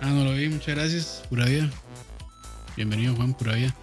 [0.00, 1.70] ah, no lo vi, muchas gracias, pura vida.
[2.76, 3.74] Bienvenido Juan, pura vida.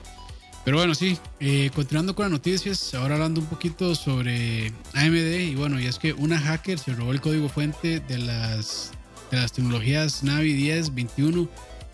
[0.66, 5.56] Pero bueno, sí, eh, continuando con las noticias, ahora hablando un poquito sobre AMD y
[5.56, 8.92] bueno, y es que una hacker se robó el código fuente de las,
[9.32, 11.50] de las tecnologías Navi 10, 21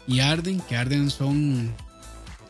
[0.07, 1.73] y Arden, que Arden son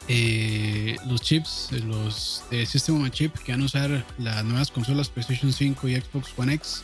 [0.07, 5.09] eh, los chips, los de System on Chip que van a usar las nuevas consolas
[5.09, 6.83] PlayStation 5 y Xbox One X.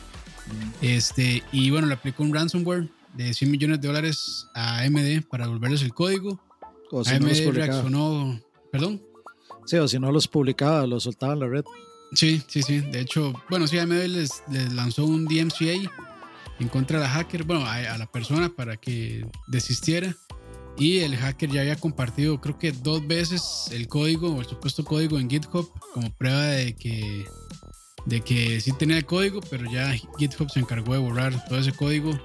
[0.80, 5.44] Este, y bueno, le aplicó un ransomware de 100 millones de dólares a AMD para
[5.44, 6.40] devolverles el código.
[6.90, 9.02] O si AMD no reaccionó, perdón.
[9.66, 11.64] Sí, o si no los publicaba, los soltaba en la red.
[12.14, 12.80] Sí, sí, sí.
[12.80, 15.90] De hecho, bueno, sí, AMD les, les lanzó un DMCA
[16.58, 20.14] en contra de la hacker, bueno, a la persona para que desistiera
[20.78, 24.84] y el hacker ya había compartido, creo que dos veces el código o el supuesto
[24.84, 27.24] código en GitHub como prueba de que,
[28.06, 31.72] de que sí tenía el código, pero ya GitHub se encargó de borrar todo ese
[31.72, 32.18] código.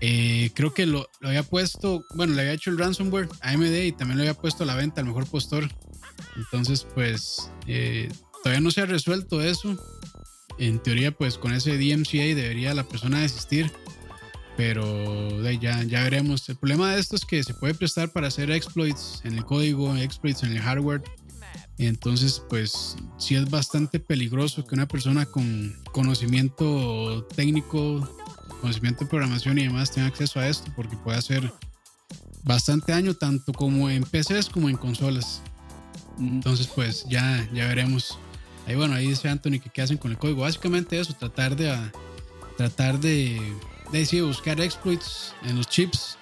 [0.00, 3.92] Eh, creo que lo, había puesto, bueno, le había hecho el ransomware a AMD y
[3.92, 5.68] también lo había puesto a la venta al mejor postor.
[6.36, 8.08] Entonces, pues eh,
[8.42, 9.76] todavía no se ha resuelto eso.
[10.58, 13.72] En teoría, pues con ese DMCA debería la persona desistir
[14.58, 16.48] pero ya, ya veremos.
[16.48, 19.96] El problema de esto es que se puede prestar para hacer exploits en el código,
[19.96, 21.00] exploits en el hardware.
[21.78, 28.12] Entonces, pues sí es bastante peligroso que una persona con conocimiento técnico,
[28.60, 31.52] conocimiento de programación y demás tenga acceso a esto, porque puede hacer
[32.42, 35.40] bastante daño tanto como en PCs como en consolas.
[36.18, 38.18] Entonces, pues ya, ya veremos.
[38.66, 40.40] Ahí bueno, ahí dice Anthony que qué hacen con el código.
[40.40, 41.72] Básicamente eso, tratar de
[42.56, 43.40] tratar de,
[43.92, 46.18] de buscar exploits en los chips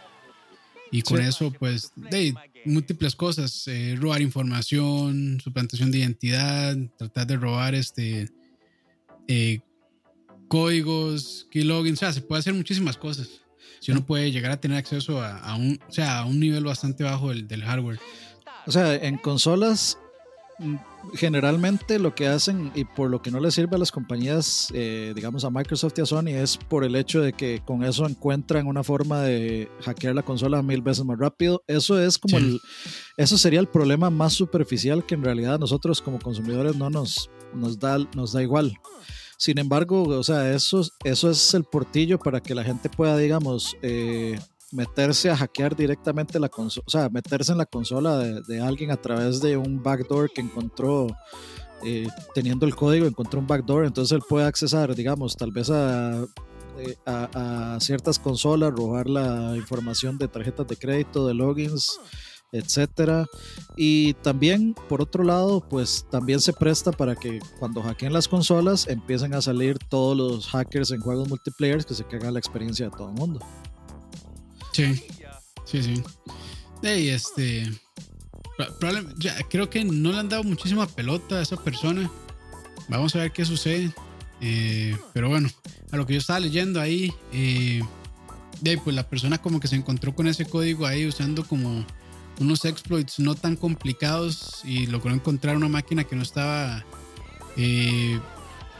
[0.91, 7.37] y con eso, pues, de múltiples cosas, eh, robar información, suplantación de identidad, tratar de
[7.37, 8.31] robar este
[9.27, 9.61] eh,
[10.49, 13.29] códigos, keylogins, o sea, se puede hacer muchísimas cosas.
[13.81, 17.05] Si uno puede llegar a tener acceso a, un, o sea, a un nivel bastante
[17.05, 17.99] bajo del, del hardware.
[18.67, 19.99] O sea, en consolas
[21.15, 25.13] generalmente lo que hacen y por lo que no le sirve a las compañías, eh,
[25.15, 28.67] digamos a Microsoft y a Sony, es por el hecho de que con eso encuentran
[28.67, 31.63] una forma de hackear la consola mil veces más rápido.
[31.67, 32.61] Eso es como el,
[33.17, 37.79] eso sería el problema más superficial que en realidad nosotros como consumidores no nos, nos,
[37.79, 38.79] da, nos da igual.
[39.39, 43.77] Sin embargo, o sea, eso, eso es el portillo para que la gente pueda, digamos,
[43.83, 44.39] eh,
[44.73, 48.97] meterse a hackear directamente la consola, o sea, meterse en la consola de, alguien a
[48.97, 51.07] través de un backdoor que encontró,
[51.85, 56.27] eh, teniendo el código, encontró un backdoor, entonces él puede accesar, digamos, tal vez eh,
[57.07, 62.01] a, a, ciertas consolas, robar la información de tarjetas de crédito, de logins,
[62.53, 63.27] etcétera.
[63.77, 68.87] Y también, por otro lado, pues también se presta para que cuando hackeen las consolas
[68.89, 72.97] empiecen a salir todos los hackers en juegos multiplayer que se cagan la experiencia de
[72.97, 73.41] todo el mundo.
[74.77, 74.95] Sí,
[75.65, 76.03] sí, sí.
[76.83, 77.73] Hey, este.
[79.17, 82.11] Ya, creo que no le han dado muchísima pelota a esa persona.
[82.91, 83.91] Vamos a ver qué sucede.
[84.43, 85.49] Eh, pero bueno,
[85.93, 87.83] a lo que yo estaba leyendo ahí, eh,
[88.85, 91.87] pues la persona como que se encontró con ese código ahí usando como
[92.39, 96.85] unos exploits no tan complicados y logró encontrar una máquina que no estaba,
[97.57, 98.21] eh,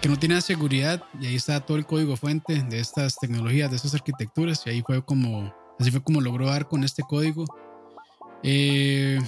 [0.03, 3.77] que no tenía seguridad y ahí está todo el código fuente de estas tecnologías, de
[3.77, 7.45] estas arquitecturas y ahí fue como Así fue como logró dar con este código.
[8.43, 9.19] Eh,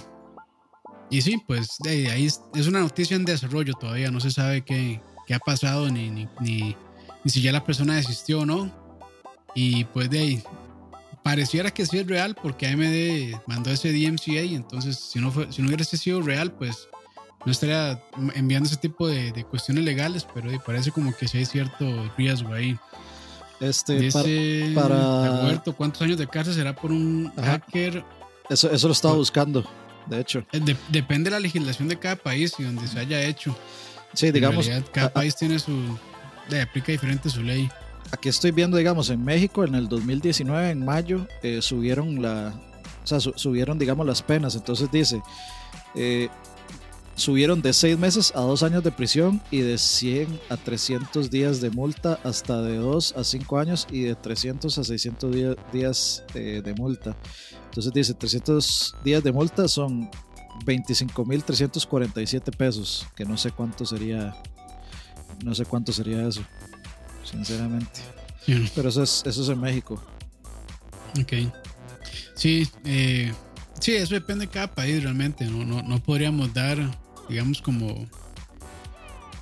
[1.11, 4.11] y sí, pues de ahí es, una noticia en desarrollo todavía.
[4.11, 6.76] No se sabe qué, qué ha pasado ni, ni, ni,
[7.26, 8.70] si ya la persona desistió o no.
[9.54, 10.42] Y pues de ahí
[11.22, 14.42] pareciera que sí es real porque AMD mandó ese DMCA.
[14.42, 16.88] Entonces, si no, fue, si no hubiera sido real, pues
[17.44, 18.02] no estaría
[18.34, 20.26] enviando ese tipo de, de cuestiones legales.
[20.34, 22.78] Pero parece como que sí hay cierto riesgo ahí.
[23.61, 28.05] Este, para, Roberto, ¿cuántos años de cárcel será por un hacker?
[28.49, 29.64] Eso, eso lo estaba buscando,
[30.07, 30.44] de hecho.
[30.53, 33.57] Eh, depende de la legislación de cada país y donde se haya hecho.
[34.14, 34.71] Sí, digamos.
[34.92, 35.99] cada país tiene su.
[36.62, 37.68] aplica diferente su ley.
[38.11, 42.55] Aquí estoy viendo, digamos, en México en el 2019, en mayo, eh, subieron la.
[43.05, 44.55] O sea, subieron, digamos, las penas.
[44.55, 45.21] Entonces dice.
[45.94, 46.29] Eh,
[47.18, 51.61] subieron de 6 meses a 2 años de prisión y de 100 a 300 días
[51.61, 55.37] de multa hasta de 2 a 5 años y de 300 a 600
[55.72, 57.16] días eh, de multa.
[57.64, 60.09] Entonces dice 300 días de multa son
[60.64, 64.40] 25.347 pesos, que no sé cuánto sería,
[65.44, 66.42] no sé cuánto sería eso,
[67.24, 68.00] sinceramente.
[68.74, 70.00] Pero eso es, eso es en México.
[71.20, 71.33] Ok.
[72.35, 73.33] Sí, eh,
[73.81, 75.44] sí, eso depende de cada país realmente.
[75.46, 76.78] No, no, no podríamos dar
[77.29, 78.07] digamos como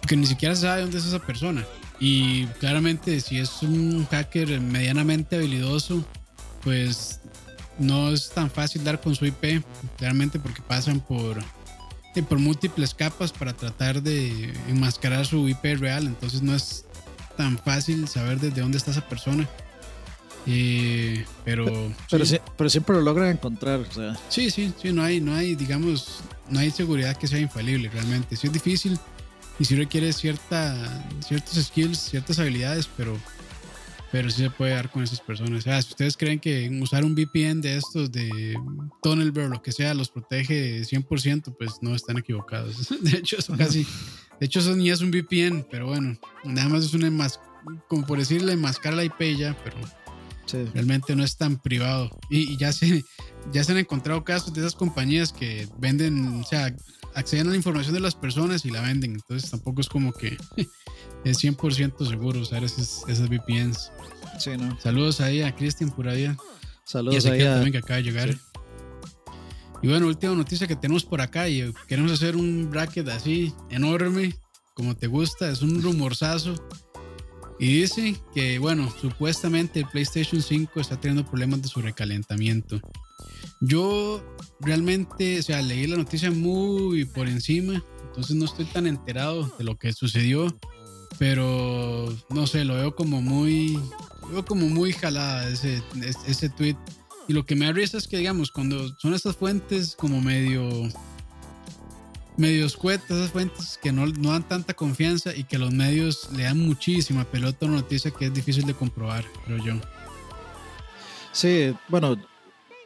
[0.06, 1.64] que ni siquiera se sabe dónde es esa persona.
[1.98, 6.04] Y claramente si es un hacker medianamente habilidoso,
[6.62, 7.20] pues
[7.78, 9.64] no es tan fácil dar con su IP,
[9.96, 11.38] claramente porque pasan por,
[12.28, 16.84] por múltiples capas para tratar de enmascarar su IP real, entonces no es
[17.36, 19.48] tan fácil saber desde dónde está esa persona.
[20.46, 21.64] Eh, pero,
[22.08, 22.24] pero,
[22.56, 23.80] pero, siempre lo logran encontrar.
[23.80, 24.16] O sea.
[24.28, 28.36] Sí, sí, sí, no hay, no hay, digamos, no hay seguridad que sea infalible realmente.
[28.36, 28.98] Sí es difícil
[29.58, 33.18] y sí requiere cierta, ciertos skills, ciertas habilidades, pero,
[34.12, 35.60] pero sí se puede dar con esas personas.
[35.60, 38.54] O sea, si ustedes creen que usar un VPN de estos, de
[39.02, 42.88] Tunnelbear, lo que sea, los protege 100%, pues no están equivocados.
[43.00, 43.86] De hecho, eso casi,
[44.38, 47.40] de hecho, eso ni es un VPN, pero bueno, nada más es una más,
[47.88, 49.76] como por decirle, enmascar la IP ya, pero
[50.52, 52.10] Realmente no es tan privado.
[52.30, 53.04] Y, ya, se,
[53.52, 56.74] ya se han encontrado casos de esas compañías que venden, o sea,
[57.14, 59.12] acceden a la información de las personas y la venden.
[59.12, 60.36] Entonces tampoco es como que
[61.24, 63.90] es 100% seguro usar esas, esas VPNs.
[64.82, 66.36] Saludos ahí a Cristian Puradía.
[66.84, 68.38] Saludos y a también que acaba de llegar.
[69.82, 74.34] Y bueno, última noticia que tenemos por acá y queremos hacer un bracket así enorme,
[74.74, 76.54] como te gusta, es un rumorzazo
[77.58, 82.80] y dice que, bueno, supuestamente el PlayStation 5 está teniendo problemas de su recalentamiento.
[83.60, 84.22] Yo
[84.60, 89.64] realmente, o sea, leí la noticia muy por encima, entonces no estoy tan enterado de
[89.64, 90.54] lo que sucedió,
[91.18, 93.78] pero no sé, lo veo como muy,
[94.30, 95.82] veo como muy jalada ese,
[96.26, 96.76] ese tweet.
[97.28, 100.68] Y lo que me da es que, digamos, cuando son estas fuentes como medio
[102.36, 106.44] medio escuetas, esas fuentes que no, no dan tanta confianza y que los medios le
[106.44, 109.74] dan muchísima pelota a una noticia que es difícil de comprobar, creo yo.
[111.32, 112.16] Sí, bueno,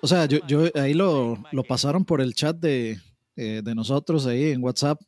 [0.03, 3.01] o sea, yo, yo ahí lo, lo pasaron por el chat de,
[3.37, 5.01] eh, de nosotros ahí en WhatsApp.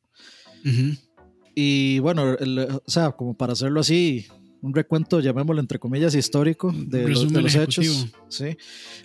[1.54, 2.36] Y bueno,
[2.84, 4.26] o sea, como para hacerlo así,
[4.62, 8.06] un recuento, llamémoslo entre comillas, histórico de, los, de los hechos.
[8.28, 8.56] ¿sí?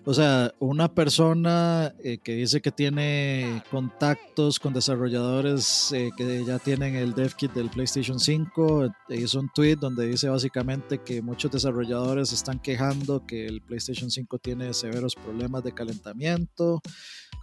[0.06, 6.60] O sea, una persona eh, que dice que tiene contactos con desarrolladores eh, que ya
[6.60, 11.24] tienen el dev kit del PlayStation 5, eh, hizo un tweet donde dice básicamente que
[11.24, 16.82] muchos desarrolladores están quejando que el PlayStation 5 tiene severos problemas de calentamiento.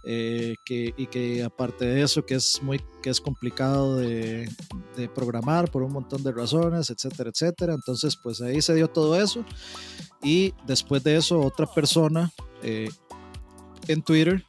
[0.05, 4.49] que, y que aparte de eso que es muy que es complicado de,
[4.97, 9.21] de programar por un montón de razones etcétera etcétera entonces pues ahí se dio todo
[9.21, 9.45] eso.
[10.23, 12.31] Y después de eso, otra persona
[12.63, 12.89] eh,
[13.87, 14.43] en Twitter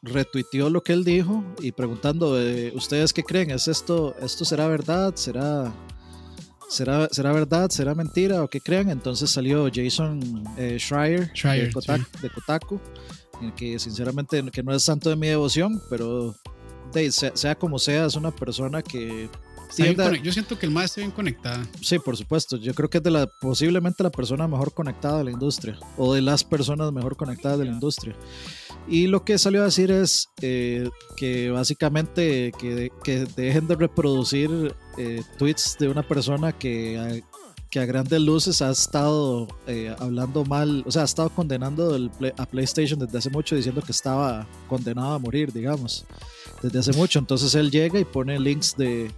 [0.00, 3.50] retuiteó lo que él dijo y preguntando, eh, ¿ustedes qué creen?
[3.50, 5.14] ¿Es esto, esto será verdad?
[5.14, 5.70] ¿Será,
[6.68, 7.68] será, será verdad?
[7.70, 8.42] ¿Será mentira?
[8.42, 8.88] ¿O qué creen?
[8.88, 12.80] Entonces salió Jason eh, Schreier, de, Kotaku,
[13.54, 16.34] que sinceramente que no es santo de mi devoción, pero
[17.10, 19.28] sea, sea, como sea, es una persona que
[20.22, 21.66] yo siento que el más está bien conectada.
[21.80, 22.56] Sí, por supuesto.
[22.56, 26.14] Yo creo que es de la, posiblemente la persona mejor conectada de la industria o
[26.14, 28.14] de las personas mejor conectadas de la industria.
[28.88, 34.74] Y lo que salió a decir es eh, que básicamente que, que, dejen de reproducir
[34.98, 37.31] eh, tweets de una persona que a,
[37.72, 41.98] que a grandes luces ha estado eh, hablando mal, o sea, ha estado condenando
[42.36, 46.04] a PlayStation desde hace mucho, diciendo que estaba condenado a morir, digamos,
[46.62, 47.18] desde hace mucho.
[47.18, 49.10] Entonces él llega y pone links de,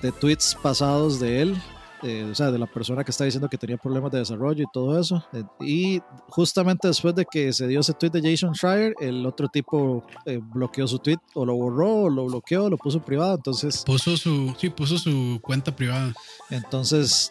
[0.00, 1.56] de tweets pasados de él,
[2.02, 4.72] eh, o sea, de la persona que está diciendo que tenía problemas de desarrollo y
[4.72, 5.24] todo eso.
[5.32, 9.48] Eh, y justamente después de que se dio ese tweet de Jason Schreier, el otro
[9.48, 13.34] tipo eh, bloqueó su tweet, o lo borró, o lo bloqueó, lo puso privado.
[13.34, 13.82] Entonces.
[13.84, 16.12] Puso su, sí, puso su cuenta privada.
[16.50, 17.30] Entonces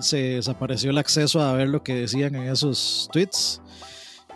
[0.00, 3.60] se desapareció el acceso a ver lo que decían en esos tweets.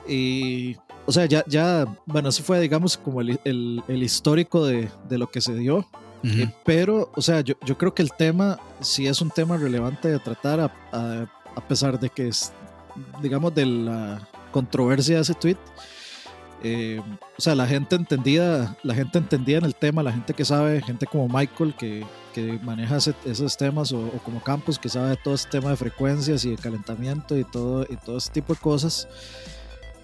[0.09, 0.77] Y.
[1.09, 5.19] O sea, ya, ya bueno, ese fue, digamos, como el, el, el histórico de, de
[5.19, 5.87] lo que se dio.
[6.27, 10.09] Eh, pero, o sea, yo, yo, creo que el tema sí es un tema relevante
[10.09, 10.73] de tratar, a,
[11.55, 12.53] a, pesar de que es,
[13.23, 15.59] digamos, de la controversia de ese tweet.
[16.63, 17.01] Eh,
[17.39, 20.83] o sea, la gente entendida, la gente entendía en el tema, la gente que sabe,
[20.83, 25.35] gente como Michael que, que maneja esos temas, o, como Campos que sabe de todo
[25.35, 29.07] este tema de frecuencias y de calentamiento y todo, y todo ese tipo de cosas,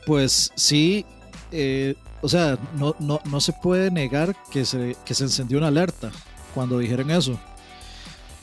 [0.06, 1.04] pues sí
[1.52, 5.68] eh, o sea, no, no, no, se puede negar que se, que se encendió una
[5.68, 6.10] alerta
[6.54, 7.38] cuando dijeron eso.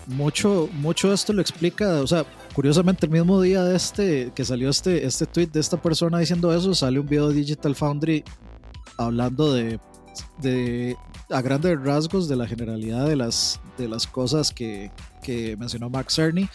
[0.07, 4.69] Mucho, mucho esto lo explica, o sea, curiosamente el mismo día de este, que salió
[4.69, 8.23] este, este tweet de esta persona diciendo eso, sale un video de Digital Foundry
[8.97, 9.79] hablando de,
[10.41, 10.97] de
[11.29, 16.11] a grandes rasgos de la generalidad de las, de las cosas que, que mencionó Mark
[16.11, 16.49] Cerny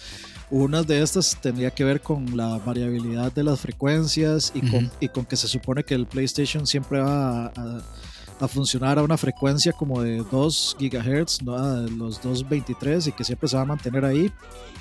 [0.50, 5.08] una de estas tendría que ver con la variabilidad de las frecuencias y, con, y
[5.08, 10.02] con que se supone que el PlayStation siempre va a, funcionar a una frecuencia como
[10.02, 11.56] de 2 GHz, ¿no?
[11.88, 14.30] los 223 y que siempre se va a mantener ahí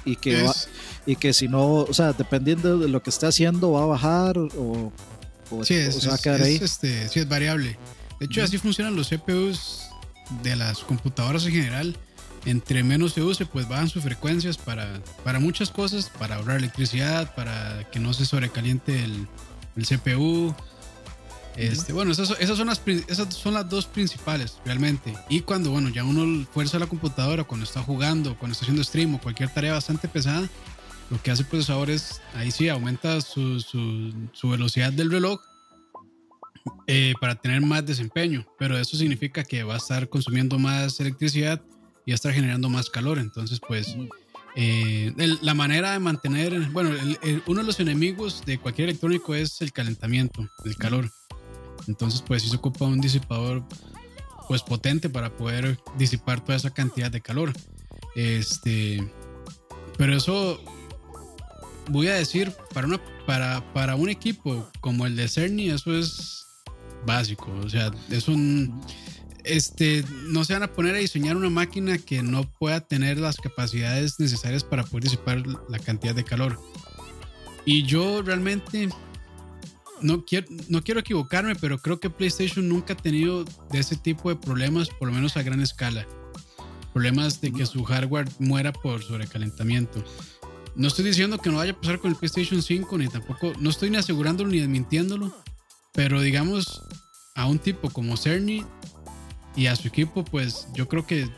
[0.03, 0.45] y que,
[1.05, 4.37] y que si no, o sea, dependiendo de lo que esté haciendo va a bajar
[4.37, 4.91] o,
[5.63, 6.59] se va a quedar ahí.
[6.61, 7.77] Este, sí, es variable.
[8.19, 9.82] De hecho, así funcionan los CPUs
[10.41, 11.97] de las computadoras en general
[12.45, 17.33] entre menos se use, pues bajan sus frecuencias para, para muchas cosas, para ahorrar electricidad,
[17.35, 19.27] para que no se sobrecaliente el,
[19.75, 20.53] el CPU.
[21.55, 25.13] Este, bueno, esas, esas, son las, esas son las dos principales realmente.
[25.29, 29.15] Y cuando, bueno, ya uno fuerza la computadora, cuando está jugando, cuando está haciendo stream
[29.15, 30.49] o cualquier tarea bastante pesada,
[31.09, 35.41] lo que hace el procesador es, ahí sí, aumenta su, su, su velocidad del reloj
[36.87, 38.45] eh, para tener más desempeño.
[38.57, 41.61] Pero eso significa que va a estar consumiendo más electricidad
[42.05, 43.19] y a estar generando más calor.
[43.19, 43.95] Entonces, pues,
[44.55, 46.91] eh, la manera de mantener, bueno,
[47.47, 51.09] uno de los enemigos de cualquier electrónico es el calentamiento, el calor.
[51.87, 53.63] Entonces, pues, sí se ocupa un disipador,
[54.47, 57.53] pues, potente para poder disipar toda esa cantidad de calor.
[58.15, 59.11] Este,
[59.97, 60.61] pero eso,
[61.89, 66.42] voy a decir, para, una, para, para un equipo como el de Cerny, eso es
[67.05, 67.51] básico.
[67.63, 68.81] O sea, es un
[69.43, 73.37] este, no se van a poner a diseñar una máquina que no pueda tener las
[73.37, 76.59] capacidades necesarias para poder disipar la cantidad de calor.
[77.65, 78.89] Y yo realmente
[80.01, 84.29] no quiero, no quiero equivocarme, pero creo que PlayStation nunca ha tenido de ese tipo
[84.29, 86.05] de problemas, por lo menos a gran escala.
[86.93, 90.03] Problemas de que su hardware muera por sobrecalentamiento.
[90.75, 93.69] No estoy diciendo que no vaya a pasar con el PlayStation 5, ni tampoco, no
[93.69, 95.33] estoy ni asegurándolo ni desmintiéndolo,
[95.93, 96.83] pero digamos,
[97.35, 98.65] a un tipo como Cerny
[99.55, 101.29] y a su equipo, pues yo creo que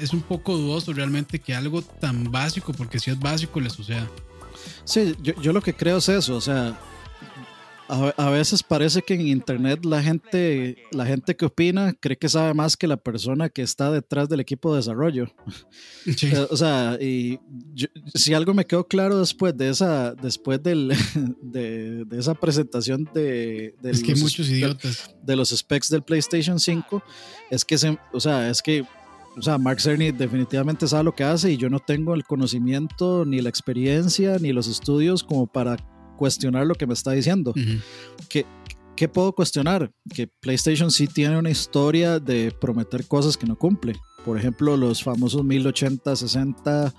[0.00, 4.08] es un poco dudoso realmente que algo tan básico, porque si es básico, le suceda.
[4.84, 6.78] Sí, yo, yo lo que creo es eso, o sea,
[7.88, 12.28] a, a, veces parece que en internet la gente, la gente que opina cree que
[12.28, 15.26] sabe más que la persona que está detrás del equipo de desarrollo.
[16.16, 16.30] Sí.
[16.50, 17.38] o sea, y
[17.74, 20.94] yo, si algo me quedó claro después de esa, después del,
[21.42, 25.14] de, de esa presentación de, de es que los, muchos idiotas.
[25.22, 27.02] De, de, los specs del PlayStation 5,
[27.50, 28.84] es que se, o sea, es que
[29.36, 33.24] o sea, Mark Cerny definitivamente sabe lo que hace y yo no tengo el conocimiento,
[33.24, 35.76] ni la experiencia, ni los estudios como para
[36.18, 37.52] cuestionar lo que me está diciendo.
[37.56, 37.82] Uh -huh.
[38.28, 38.44] ¿Qué,
[38.96, 39.90] ¿Qué, puedo cuestionar?
[40.14, 43.94] Que PlayStation sí tiene una historia de prometer cosas que no cumple.
[44.24, 46.92] Por ejemplo, los famosos 1080, 60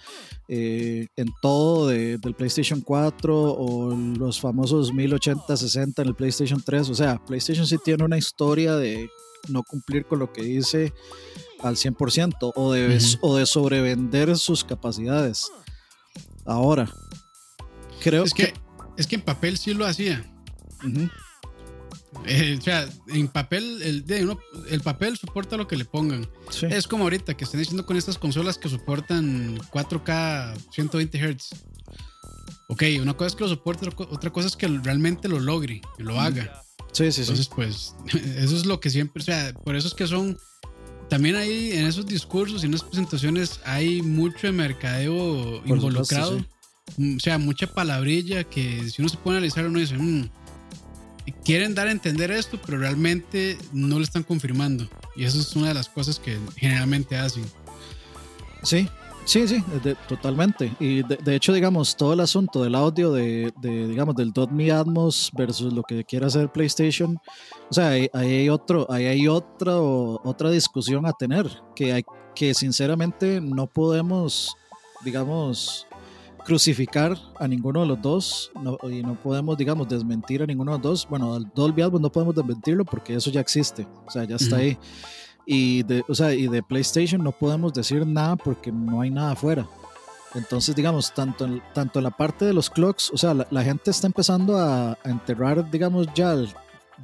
[0.48, 6.62] eh, en todo de, del PlayStation 4 o los famosos 1080, 60 en el PlayStation
[6.66, 6.90] 3.
[6.90, 9.10] O sea, PlayStation sí tiene una historia de
[9.50, 10.94] no cumplir con lo que dice
[11.62, 13.18] al 100% o de, uh -huh.
[13.22, 15.52] o de sobrevender sus capacidades.
[16.46, 16.90] Ahora,
[18.02, 18.54] creo es que, que
[19.00, 20.24] es que en papel sí lo hacía.
[20.84, 21.12] Uh -huh.
[22.26, 24.38] eh, o sea, en papel, el, de uno,
[24.70, 26.30] el papel soporta lo que le pongan.
[26.50, 26.68] Sí.
[26.70, 31.56] Es como ahorita que están diciendo con estas consolas que soportan 4K 120 Hz.
[32.68, 36.04] Ok, una cosa es que lo soporte, otra cosa es que realmente lo logre, que
[36.04, 36.62] lo haga.
[36.92, 37.52] Sí, sí, Entonces, sí.
[37.56, 37.96] pues,
[38.38, 40.38] eso es lo que siempre, o sea, por eso es que son.
[41.10, 46.38] También ahí en esos discursos y en esas presentaciones hay mucho de mercadeo por involucrado.
[46.38, 46.59] Supuesto, sí
[46.98, 50.30] o sea, mucha palabrilla que si uno se pone a analizar uno dice, mmm,
[51.44, 54.88] quieren dar a entender esto, pero realmente no lo están confirmando.
[55.16, 57.44] Y eso es una de las cosas que generalmente hacen.
[58.64, 58.88] Sí,
[59.26, 59.64] sí, sí,
[60.08, 60.72] totalmente.
[60.80, 65.32] Y de, hecho, digamos, todo el asunto del audio de, de digamos, del Dolby Atmos
[65.34, 67.18] versus lo que quiere hacer PlayStation,
[67.70, 72.04] o sea, ahí, hay otro, ahí hay otra discusión a tener, que hay,
[72.36, 74.56] que sinceramente no podemos,
[75.04, 75.88] digamos,
[76.50, 80.78] crucificar a ninguno de los dos no, y no podemos, digamos, desmentir a ninguno de
[80.80, 81.08] los dos.
[81.08, 84.56] Bueno, al Dolby Atmos no podemos desmentirlo porque eso ya existe, o sea, ya está
[84.56, 84.62] uh -huh.
[84.64, 84.78] ahí.
[85.46, 89.34] Y de, o sea, y de PlayStation no podemos decir nada porque no hay nada
[89.34, 89.68] afuera.
[90.34, 93.64] Entonces, digamos, tanto en, tanto en la parte de los clocks, o sea, la, la
[93.64, 96.50] gente está empezando a, a, enterrar, digamos, ya el,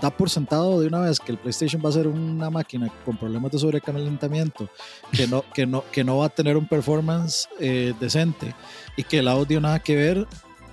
[0.01, 3.17] da por sentado de una vez que el PlayStation va a ser una máquina con
[3.17, 4.69] problemas de sobrecalentamiento,
[5.11, 8.53] que no, que no, que no va a tener un performance eh, decente
[8.97, 10.27] y que el audio nada que ver,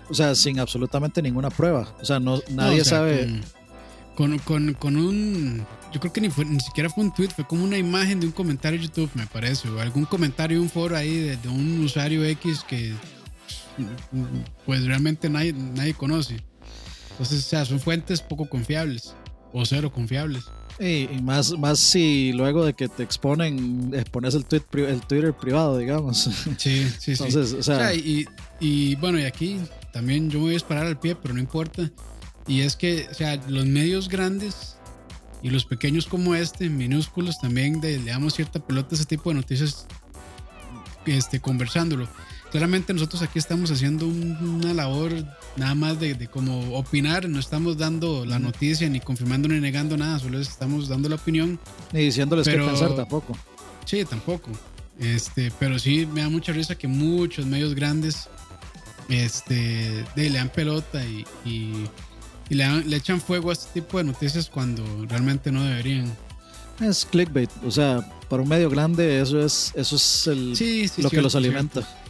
[0.09, 1.95] o sea, sin absolutamente ninguna prueba.
[2.01, 3.41] O sea, no, nadie no, o sea, sabe.
[4.17, 5.67] Con, con, con, un.
[5.91, 8.27] Yo creo que ni, fue, ni siquiera fue un tweet, fue como una imagen de
[8.27, 11.49] un comentario de YouTube, me parece, o algún comentario de un foro ahí de, de
[11.49, 12.93] un usuario X que
[14.67, 16.43] pues realmente nadie, nadie conoce.
[17.13, 19.15] Entonces, o sea, son fuentes poco confiables
[19.53, 20.45] o cero confiables.
[20.79, 25.35] Y, y, más, más si luego de que te exponen, expones el, tweet, el Twitter
[25.35, 26.29] privado, digamos.
[26.59, 27.57] Sí, sí, Entonces, sí.
[27.57, 28.27] O sea, o sea, y,
[28.61, 29.59] y, bueno, y aquí
[29.93, 31.91] también yo me voy a disparar al pie, pero no importa.
[32.47, 34.77] Y es que, o sea, los medios grandes
[35.43, 39.31] y los pequeños como este, minúsculos, también de, le damos cierta pelota a ese tipo
[39.31, 39.87] de noticias
[41.07, 42.09] este, conversándolo
[42.53, 45.11] claramente nosotros aquí estamos haciendo una labor
[45.57, 49.97] nada más de, de, como opinar, no estamos dando la noticia ni confirmando ni negando
[49.97, 51.59] nada, solo estamos dando la opinión.
[51.93, 53.37] Ni diciéndoles pero, qué pensar tampoco.
[53.87, 54.51] Sí, tampoco.
[54.99, 58.29] Este, pero sí me da mucha risa que muchos medios grandes
[59.09, 61.87] este, de, le dan pelota y, y,
[62.51, 66.15] y le, echan fuego a este tipo de noticias cuando realmente no deberían.
[66.81, 71.01] Es clickbait, o sea, para un medio grande eso es, eso es el, sí, sí,
[71.01, 72.02] lo cierto, que los alimenta.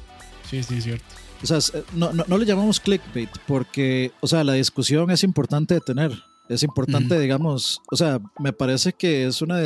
[0.53, 1.05] Sí, sí, es cierto.
[1.42, 1.59] O sea,
[1.94, 6.12] no, no, no, le llamamos clickbait porque, o sea, la discusión es importante de tener.
[6.50, 7.20] Es importante, uh -huh.
[7.20, 9.57] digamos, o sea, me parece que es una,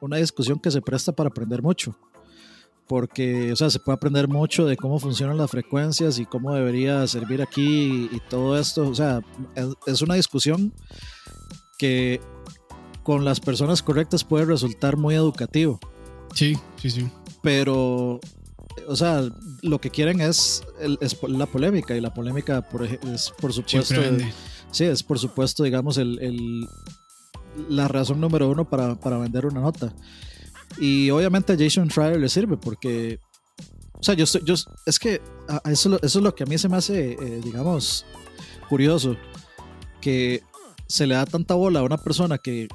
[0.00, 1.98] una discusión que se presta para aprender mucho.
[2.86, 7.04] Porque, o sea, se puede aprender mucho de cómo funcionan las frecuencias y cómo debería
[7.08, 8.88] servir aquí y, y todo esto.
[8.88, 9.20] O sea,
[9.56, 10.72] es, es una discusión
[11.76, 12.20] que
[13.02, 15.80] con las personas correctas puede resultar muy educativo.
[16.34, 17.10] Sí, sí, sí.
[17.42, 18.20] Pero
[18.86, 19.28] o sea,
[19.62, 24.00] lo que quieren es, el, es la polémica y la polémica por, es por supuesto,
[24.70, 26.68] sí, es por supuesto, digamos, el, el,
[27.68, 29.94] la razón número uno para, para, vender una nota.
[30.78, 33.18] Y obviamente a Jason Schreier le sirve porque,
[33.94, 34.54] o sea, yo, estoy, yo
[34.84, 35.20] es que
[35.64, 38.04] eso, eso es lo que a mí se me hace, eh, digamos,
[38.68, 39.16] curioso,
[40.00, 40.42] que
[40.86, 42.68] se le da tanta bola a una persona que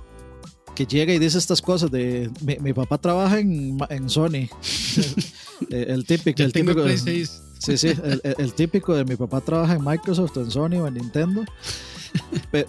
[0.76, 4.47] que llega y dice estas cosas de mi, mi papá trabaja en, en Sony
[5.69, 7.28] el típico el típico sí
[7.78, 11.45] sí el, el, típico de mi papá trabaja en Microsoft en Sony o en Nintendo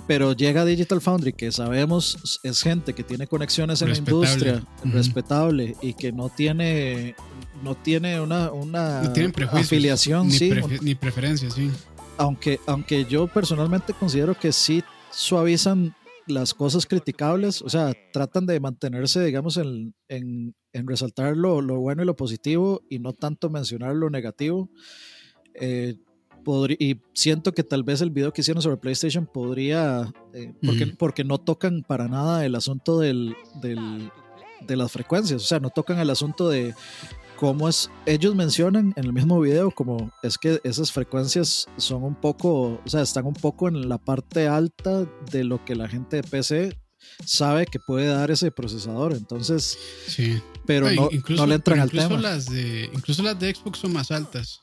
[0.06, 5.76] pero llega Digital Foundry, que sabemos es gente que tiene conexiones en la industria, respetable,
[5.80, 7.14] y que no tiene
[7.62, 9.00] no tiene una, una
[9.52, 11.70] afiliación, ni, sí, ni preferencias, sí.
[12.18, 15.94] Aunque, aunque yo personalmente considero que sí suavizan
[16.26, 21.80] las cosas criticables, o sea, tratan de mantenerse, digamos, en, en, en resaltar lo, lo,
[21.80, 24.70] bueno y lo positivo y no tanto mencionar lo negativo.
[25.54, 25.96] Eh,
[26.78, 31.24] y siento que tal vez el video que hicieron sobre PlayStation podría, eh, porque, porque
[31.24, 34.10] no tocan para nada el asunto del, del,
[34.66, 36.74] de las frecuencias, o sea, no tocan el asunto de
[37.42, 42.14] cómo es, ellos mencionan en el mismo video como es que esas frecuencias son un
[42.14, 46.18] poco, o sea, están un poco en la parte alta de lo que la gente
[46.18, 46.78] de PC
[47.24, 49.14] sabe que puede dar ese procesador.
[49.14, 49.76] Entonces,
[50.06, 50.40] sí.
[50.66, 52.16] pero no, no, le entran al tema.
[52.16, 54.60] Las de, incluso las de Xbox son más altas.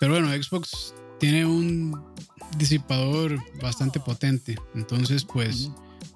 [0.00, 2.02] Pero bueno, Xbox tiene un
[2.56, 4.56] disipador bastante potente.
[4.74, 5.70] Entonces, pues,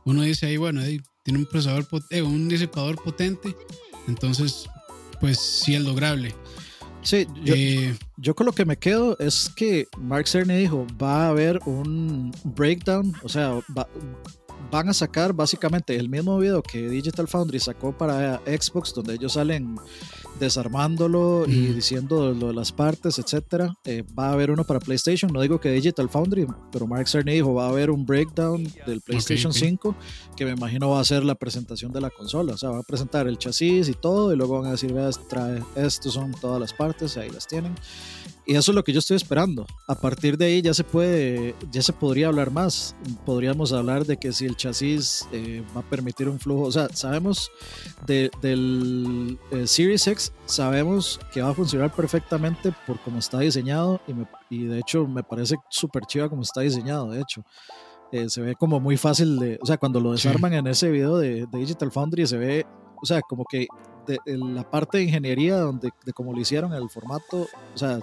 [0.07, 0.81] uno dice ahí, bueno,
[1.25, 3.55] tiene un procesador, eh, un disipador potente.
[4.07, 4.66] Entonces,
[5.21, 6.35] pues sí es lograble.
[7.03, 11.27] Sí, yo, eh, yo, con lo que me quedo es que Mark Cerny dijo, va
[11.27, 13.61] a haber un breakdown, o sea,
[14.71, 19.33] van a sacar básicamente el mismo video que Digital Foundry sacó para Xbox, donde ellos
[19.33, 19.77] salen
[20.39, 23.75] desarmándolo y diciendo lo de las partes, etcétera.
[23.85, 25.33] Eh, va a haber uno para PlayStation.
[25.33, 29.01] No digo que Digital Foundry, pero Mark Cerny dijo va a haber un breakdown del
[29.01, 29.95] PlayStation 5
[30.37, 32.55] que me imagino va a ser la presentación de la consola.
[32.55, 35.19] O sea, va a presentar el chasis y todo, y luego van a decir, veas,
[35.29, 37.75] trae, estos son todas las partes, ahí las tienen.
[38.49, 39.67] Y eso es lo que yo estoy esperando.
[39.87, 42.97] A partir de ahí ya se puede, ya se podría hablar más.
[43.27, 46.63] Podríamos hablar de que si el chasis eh, va a permitir un flujo.
[46.63, 47.53] O sea, sabemos
[48.07, 54.01] del eh, Series X, sabemos que va a funcionar perfectamente por cómo está diseñado.
[54.49, 57.45] Y, y de hecho me parece súper chiva como está diseñado, de hecho.
[58.13, 61.19] Eh, se ve como muy fácil de, o sea, cuando lo desarman en ese video
[61.19, 63.67] de, Digital Foundry se ve, o sea, como que
[64.25, 68.01] la parte de ingeniería donde, de cómo lo hicieron, el formato, o sea,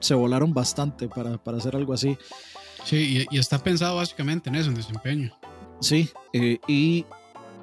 [0.00, 2.16] se volaron bastante para, para hacer algo así.
[2.84, 5.32] Sí, y, está pensado básicamente en eso, en desempeño.
[5.80, 7.04] Sí, eh, y,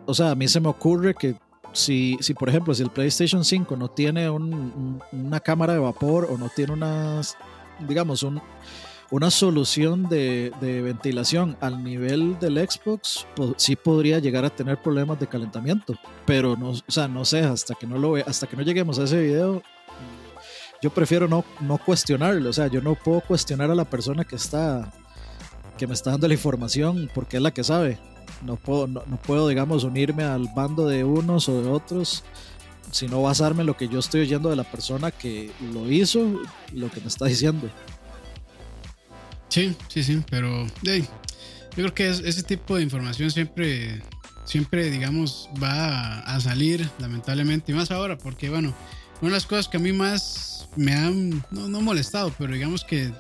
[0.06, 1.36] o sea, a mí se me ocurre que
[1.74, 6.38] si, si por ejemplo, si el PlayStation 5 no tiene una cámara de vapor o
[6.38, 7.38] no tiene unas,
[7.88, 8.42] digamos, un,
[9.12, 13.26] una solución de, de, ventilación al nivel del Xbox,
[13.58, 15.96] sí podría llegar a tener problemas de calentamiento.
[16.26, 19.00] Pero no, o sea, no sé, hasta que no lo ve, hasta que no lleguemos
[19.00, 19.62] a ese video,
[20.82, 24.36] yo prefiero no, no cuestionarlo, o sea, yo no puedo cuestionar a la persona que
[24.36, 24.92] está,
[25.78, 27.98] que me está dando la información porque es la que sabe.
[28.46, 32.24] No puedo, no, puedo, digamos, unirme al bando de unos o de otros,
[32.92, 36.42] sino basarme en lo que yo estoy oyendo de la persona que lo hizo,
[36.74, 37.70] lo que me está diciendo.
[39.50, 41.04] Sí, sí, sí, pero yo
[41.72, 44.04] creo que ese tipo de información siempre,
[44.46, 48.74] siempre, digamos, va a salir, lamentablemente, y más ahora, porque, bueno,
[49.22, 52.84] una de las cosas que a mí más me han, no, no molestado, pero digamos
[52.84, 53.14] que en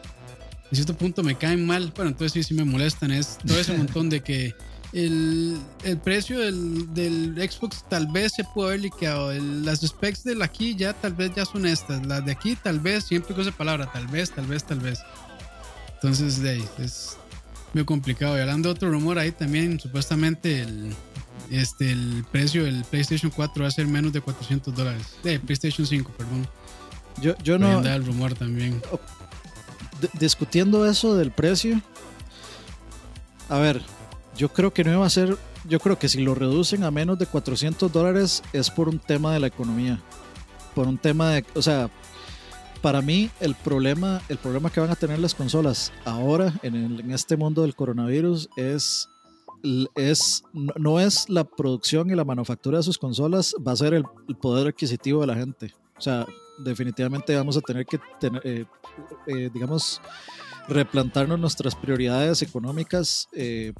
[0.75, 1.93] cierto punto me caen mal.
[1.95, 3.11] Bueno, entonces sí, sí me molestan.
[3.11, 4.53] Es todo ese montón de que
[4.93, 9.33] el, el precio del, del, Xbox tal vez se puede haber liqueado.
[9.33, 12.05] las specs de aquí ya tal vez ya son estas.
[12.05, 14.99] Las de aquí tal vez, siempre con esa palabra, tal vez, tal vez, tal vez.
[15.95, 17.17] Entonces, de ahí, es
[17.73, 18.37] muy complicado.
[18.37, 20.93] Y hablando de otro rumor ahí también, supuestamente el,
[21.49, 25.07] este, el precio del PlayStation 4 va a ser menos de 400 dólares.
[25.23, 26.47] De PlayStation 5, perdón.
[27.21, 27.79] Yo, yo no.
[27.81, 28.81] el rumor también.
[30.19, 31.81] discutiendo eso del precio.
[33.49, 33.81] A ver,
[34.35, 35.37] yo creo que no iba a ser.
[35.67, 39.33] Yo creo que si lo reducen a menos de 400 dólares es por un tema
[39.33, 39.99] de la economía.
[40.75, 41.45] Por un tema de.
[41.55, 41.89] O sea,
[42.81, 47.11] para mí el problema, el problema que van a tener las consolas ahora en, en
[47.11, 49.09] este mundo del coronavirus es
[49.95, 54.05] es, no es la producción y la manufactura de sus consolas, va a ser el,
[54.39, 55.73] poder adquisitivo de la gente.
[55.97, 56.25] O sea,
[56.57, 58.65] definitivamente vamos a tener que tener, eh,
[59.27, 60.01] eh, digamos,
[60.67, 63.73] replantarnos nuestras prioridades económicas eh,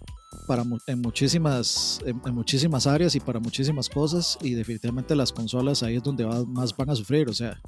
[0.48, 5.98] para en muchísimas en, muchísimas áreas y para muchísimas cosas y definitivamente las consolas ahí
[5.98, 7.60] es donde más van a sufrir o sea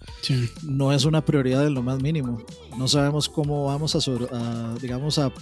[0.64, 2.38] no es una prioridad en lo más mínimo.
[2.78, 5.34] No sabemos cómo vamos a, digamos a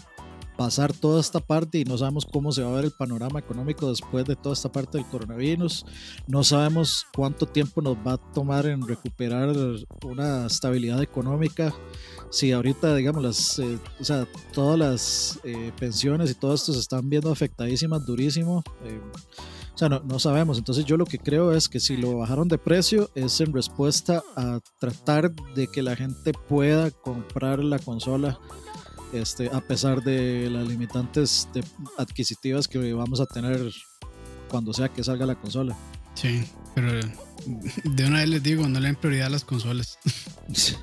[0.58, 3.90] pasar toda esta parte y no sabemos cómo se va a ver el panorama económico
[3.90, 5.86] después de toda esta parte del coronavirus.
[6.28, 9.56] No sabemos cuánto tiempo nos va a tomar en recuperar
[10.04, 11.74] una estabilidad económica.
[12.32, 16.80] Si ahorita, digamos, las, eh, o sea, todas las eh, pensiones y todo esto se
[16.80, 18.64] están viendo afectadísimas durísimo.
[18.84, 19.00] Eh,
[19.74, 20.58] o sea, no, no, sabemos.
[20.58, 24.24] Entonces yo lo que creo es que si lo bajaron de precio es en respuesta
[24.36, 28.40] a tratar de que la gente pueda comprar la consola
[29.14, 31.64] este, a pesar de las limitantes de-
[31.98, 33.72] adquisitivas que vamos a tener
[34.50, 35.78] cuando sea que salga la consola.
[36.16, 36.44] Sí,
[36.74, 36.92] pero
[37.84, 39.98] de una vez les digo, no le den prioridad a las consolas.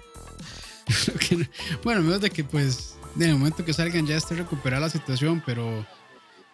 [1.82, 5.42] Bueno, menos de que pues en el momento que salgan ya esté recuperada la situación,
[5.46, 5.86] pero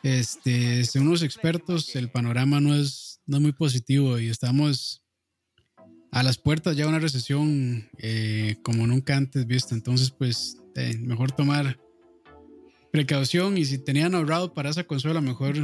[0.02, 5.02] este, según los expertos, el panorama no es, no es muy positivo y estamos
[6.12, 9.74] a las puertas ya una recesión eh, como nunca antes vista.
[9.74, 11.78] Entonces, pues eh, mejor tomar
[12.92, 15.54] precaución y si tenían ahorrado para esa consola, mejor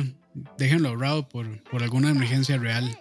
[0.59, 2.99] déjenlo ahorrado por, por alguna emergencia real.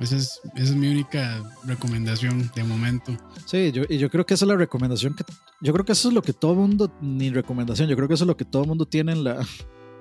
[0.00, 3.16] Esa es, esa es mi única recomendación de momento.
[3.46, 5.24] Sí, yo, yo creo que esa es la recomendación que.
[5.60, 6.92] Yo creo que eso es lo que todo mundo.
[7.00, 9.44] Ni recomendación, yo creo que eso es lo que todo mundo tiene en la,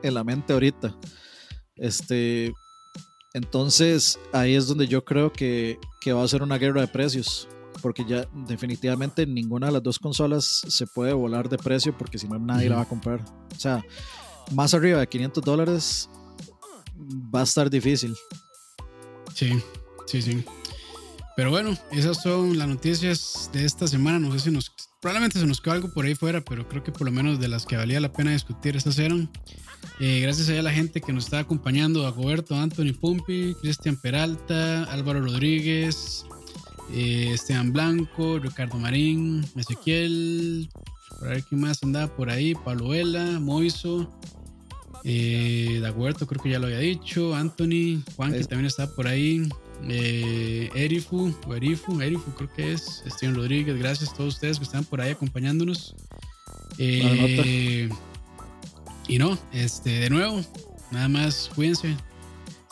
[0.04, 0.96] en la mente ahorita.
[1.76, 2.54] Este.
[3.38, 7.48] Entonces, ahí es donde yo creo que, que va a ser una guerra de precios.
[7.82, 12.28] Porque ya definitivamente ninguna de las dos consolas se puede volar de precio porque si
[12.28, 13.24] no nadie la va a comprar.
[13.56, 13.86] O sea,
[14.52, 16.10] más arriba de 500 dólares
[17.34, 18.16] va a estar difícil.
[19.36, 19.62] Sí,
[20.08, 20.44] sí, sí.
[21.36, 24.18] Pero bueno, esas son las noticias de esta semana.
[24.18, 24.72] No sé si nos.
[25.00, 27.48] Probablemente se nos quedó algo por ahí fuera, pero creo que por lo menos de
[27.48, 29.30] las que valía la pena discutir, estas eran.
[30.00, 34.84] Eh, gracias a la gente que nos está acompañando: a Roberto, Anthony Pumpi, Cristian Peralta,
[34.86, 36.26] Álvaro Rodríguez,
[36.94, 40.70] eh, Esteban Blanco, Ricardo Marín, Ezequiel.
[41.20, 44.08] Por ver quién más andaba por ahí: Pablo Vela, Moiso.
[45.04, 47.34] Eh, Daguerto, creo que ya lo había dicho.
[47.34, 49.48] Anthony, Juan, que Es- también está por ahí.
[49.88, 53.04] Eh, Erifu, o Erifu, Erifu, creo que es.
[53.08, 55.96] Steven Rodríguez, gracias a todos ustedes que están por ahí acompañándonos.
[56.78, 57.90] Eh,
[59.08, 60.42] y no, este, de nuevo,
[60.92, 61.96] nada más cuídense.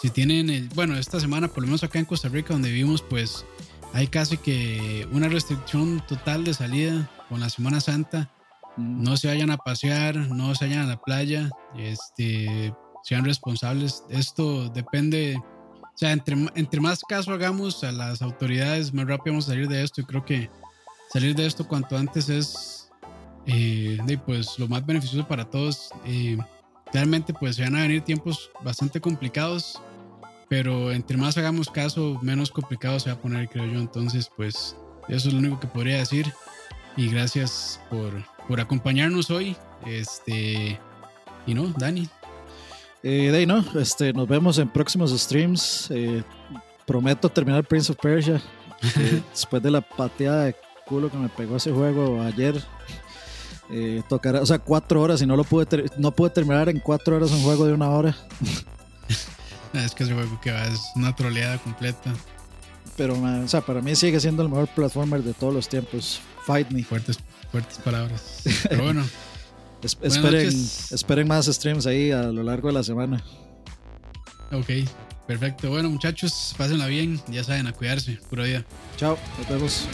[0.02, 3.02] Si tienen, el, bueno, esta semana, por lo menos acá en Costa Rica, donde vivimos,
[3.02, 3.46] pues
[3.94, 8.30] hay casi que una restricción total de salida con la Semana Santa
[8.78, 12.74] no se vayan a pasear, no se vayan a la playa, este,
[13.04, 14.04] sean responsables.
[14.10, 19.46] Esto depende, o sea, entre, entre más caso hagamos a las autoridades, más rápido vamos
[19.46, 20.02] a salir de esto.
[20.02, 20.50] Y creo que
[21.14, 22.75] salir de esto cuanto antes es,
[23.48, 25.90] eh, de, pues, lo más beneficioso para todos.
[26.06, 26.38] Eh,
[26.94, 29.82] realmente, pues, se van a venir tiempos bastante complicados,
[30.50, 33.80] pero entre más hagamos caso, menos complicado se va a poner, creo yo.
[33.80, 34.76] Entonces, pues,
[35.08, 36.32] eso es lo único que podría decir.
[36.98, 39.56] Y gracias por, por acompañarnos hoy.
[39.86, 40.80] Este,
[41.46, 42.08] y no, Dani.
[43.04, 45.92] Eh, de ahí no, este, nos vemos en próximos streams.
[45.92, 46.24] Eh,
[46.86, 48.42] prometo terminar Prince of Persia.
[48.98, 50.56] eh, después de la pateada de
[50.88, 52.56] culo que me pegó ese juego ayer.
[53.72, 57.16] Eh, tocará, o sea, cuatro horas y no lo pude, no pude terminar en cuatro
[57.16, 58.16] horas un juego de una hora.
[59.74, 62.14] Es que ese juego que va es una troleada completa.
[62.96, 66.22] Pero, man, o sea, para mí sigue siendo el mejor platformer de todos los tiempos.
[66.46, 66.82] Fight me.
[66.84, 67.20] Fuertes,
[67.52, 68.42] fuertes palabras.
[68.70, 69.04] Pero bueno,
[69.84, 70.48] Es- esperen,
[70.92, 73.22] esperen más streams ahí a lo largo de la semana.
[74.54, 74.88] ok,
[75.28, 75.70] perfecto.
[75.70, 77.20] Bueno, muchachos, pásenla bien.
[77.28, 78.18] Ya saben, a cuidarse.
[78.30, 78.64] Puro día.
[78.96, 79.88] Chao, nos vemos.